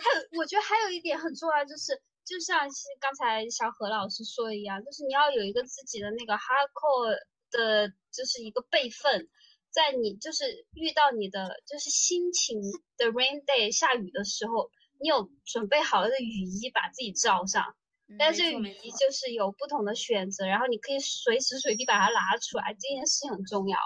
[0.03, 7.15] 还有，我觉得还有一点很重要，就是就像是刚才小何老师说的一样，就是你要有一个自己的那个 hardcore
[7.51, 9.29] 的，就是一个备份。
[9.71, 12.61] 在你就是遇到你的就是心情
[12.95, 14.69] 的 rain day 下雨的时候，
[15.01, 17.75] 你有准备好了的雨衣把自己罩上，
[18.19, 23.79] 但是这个雨衣就是有不同的选择，然后你可以随时随地把它拿出来，这件事情很重要。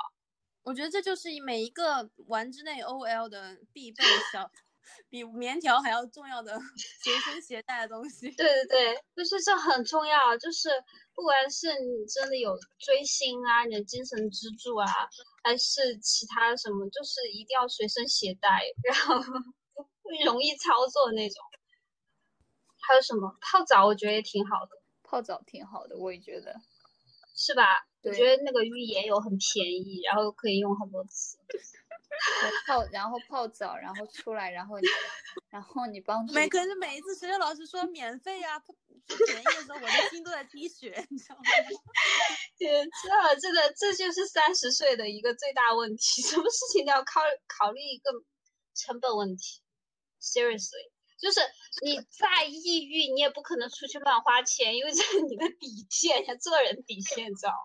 [0.64, 4.04] 我觉得这就是每一个玩之内 OL 的必备
[4.34, 4.52] 小。
[5.10, 6.60] 比棉条还要重要的
[7.04, 8.30] 随身携带的东西。
[8.32, 10.38] 对对对，就是这很重要。
[10.38, 10.70] 就是
[11.16, 14.86] 不管是你真的有追星啊，你的精神支柱啊，
[15.44, 19.16] 还是其他什么，就是一定要随身携带，然后
[20.26, 21.38] 容易操作那种。
[22.80, 23.86] 还有什么泡澡？
[23.86, 24.72] 我觉得也挺好的。
[25.04, 26.56] 泡澡挺好的，我也觉得，
[27.36, 27.86] 是吧？
[28.04, 31.38] 我觉得那个浴盐有很便宜，然后可以用很多次。
[32.66, 34.88] 泡，然后泡澡，然后出来，然后你，
[35.50, 36.34] 然后你帮助。
[36.34, 38.76] 每可是每一次石榴老师说免费啊，不
[39.08, 41.42] 便宜的时候，我的心都在滴血，你知道吗？
[42.58, 48.12] 天，这这个这就是三十岁的一个最大问题， 什么事情都要考考虑一个
[48.74, 49.62] 成本问题。
[50.20, 50.90] Seriously，
[51.20, 51.40] 就是
[51.86, 57.58] 你再抑郁，你也不可能出去乱花钱，因为这是你的底线，做人底线，你知道吗？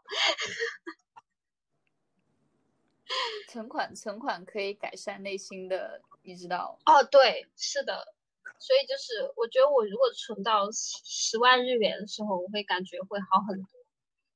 [3.49, 6.79] 存款，存款可以改善内心的，你知道？
[6.87, 8.15] 哦，对，是的，
[8.59, 13.69] 所以就是我觉得我如果存到十万日元的时候，我会感觉会好很多。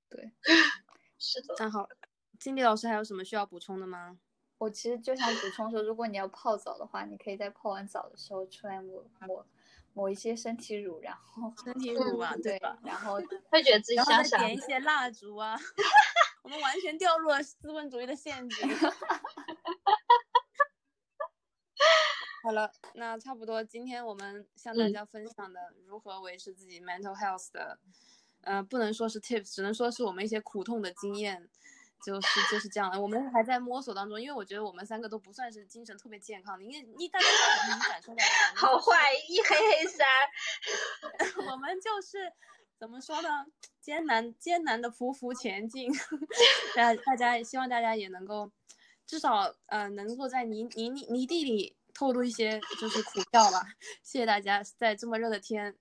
[0.09, 0.31] 对，
[1.19, 1.55] 是的。
[1.59, 1.89] 那好，
[2.39, 4.19] 金迪老师还有什么需要补充的吗？
[4.59, 9.47] 我其实就想补充说，如果你要泡澡的话，你可以在泡完澡的时候出来抹抹
[9.93, 12.79] 抹一些身体乳，然后身体乳啊， 对吧？
[12.83, 13.15] 然后
[13.51, 14.41] 会觉得自己香香。
[14.41, 15.57] 点一些蜡烛啊。
[16.47, 18.69] 我们完全掉入了资本主义的陷阱。
[22.45, 27.81] 好了，那差不多，今天我们向大家分享的如何维持自己 mental health 的，
[28.43, 31.51] 呃，不能说是 tips，只能说是我们一些苦痛的经验，
[32.05, 33.01] 就是就是这样的。
[33.01, 37.27] 我们还在摸索当中，因为我觉得我们三个都不算是精神特别健康的，因为你大家
[37.71, 38.23] 能感受到
[38.55, 40.07] 好坏一黑黑三，
[41.51, 42.33] 我们就是。
[42.79, 43.29] 怎么说呢？
[43.81, 45.91] 艰难艰难的匍匐前进，
[46.77, 48.51] 大大家希望大家也能够，
[49.07, 53.63] 至少呃能够在泥泥泥泥地里透露一些就是苦笑吧。
[54.03, 55.75] 谢谢大家，在这么热的天，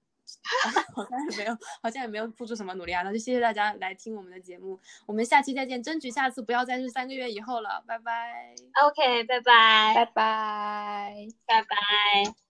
[0.93, 3.01] 好像也没有好像也没有付出什么努力啊。
[3.01, 8.53] 那就谢谢大家来听我们的节目，我们下期再见，争取下次不要再是三个月以后了，拜拜。
[8.85, 12.44] OK，拜拜，拜拜，拜拜。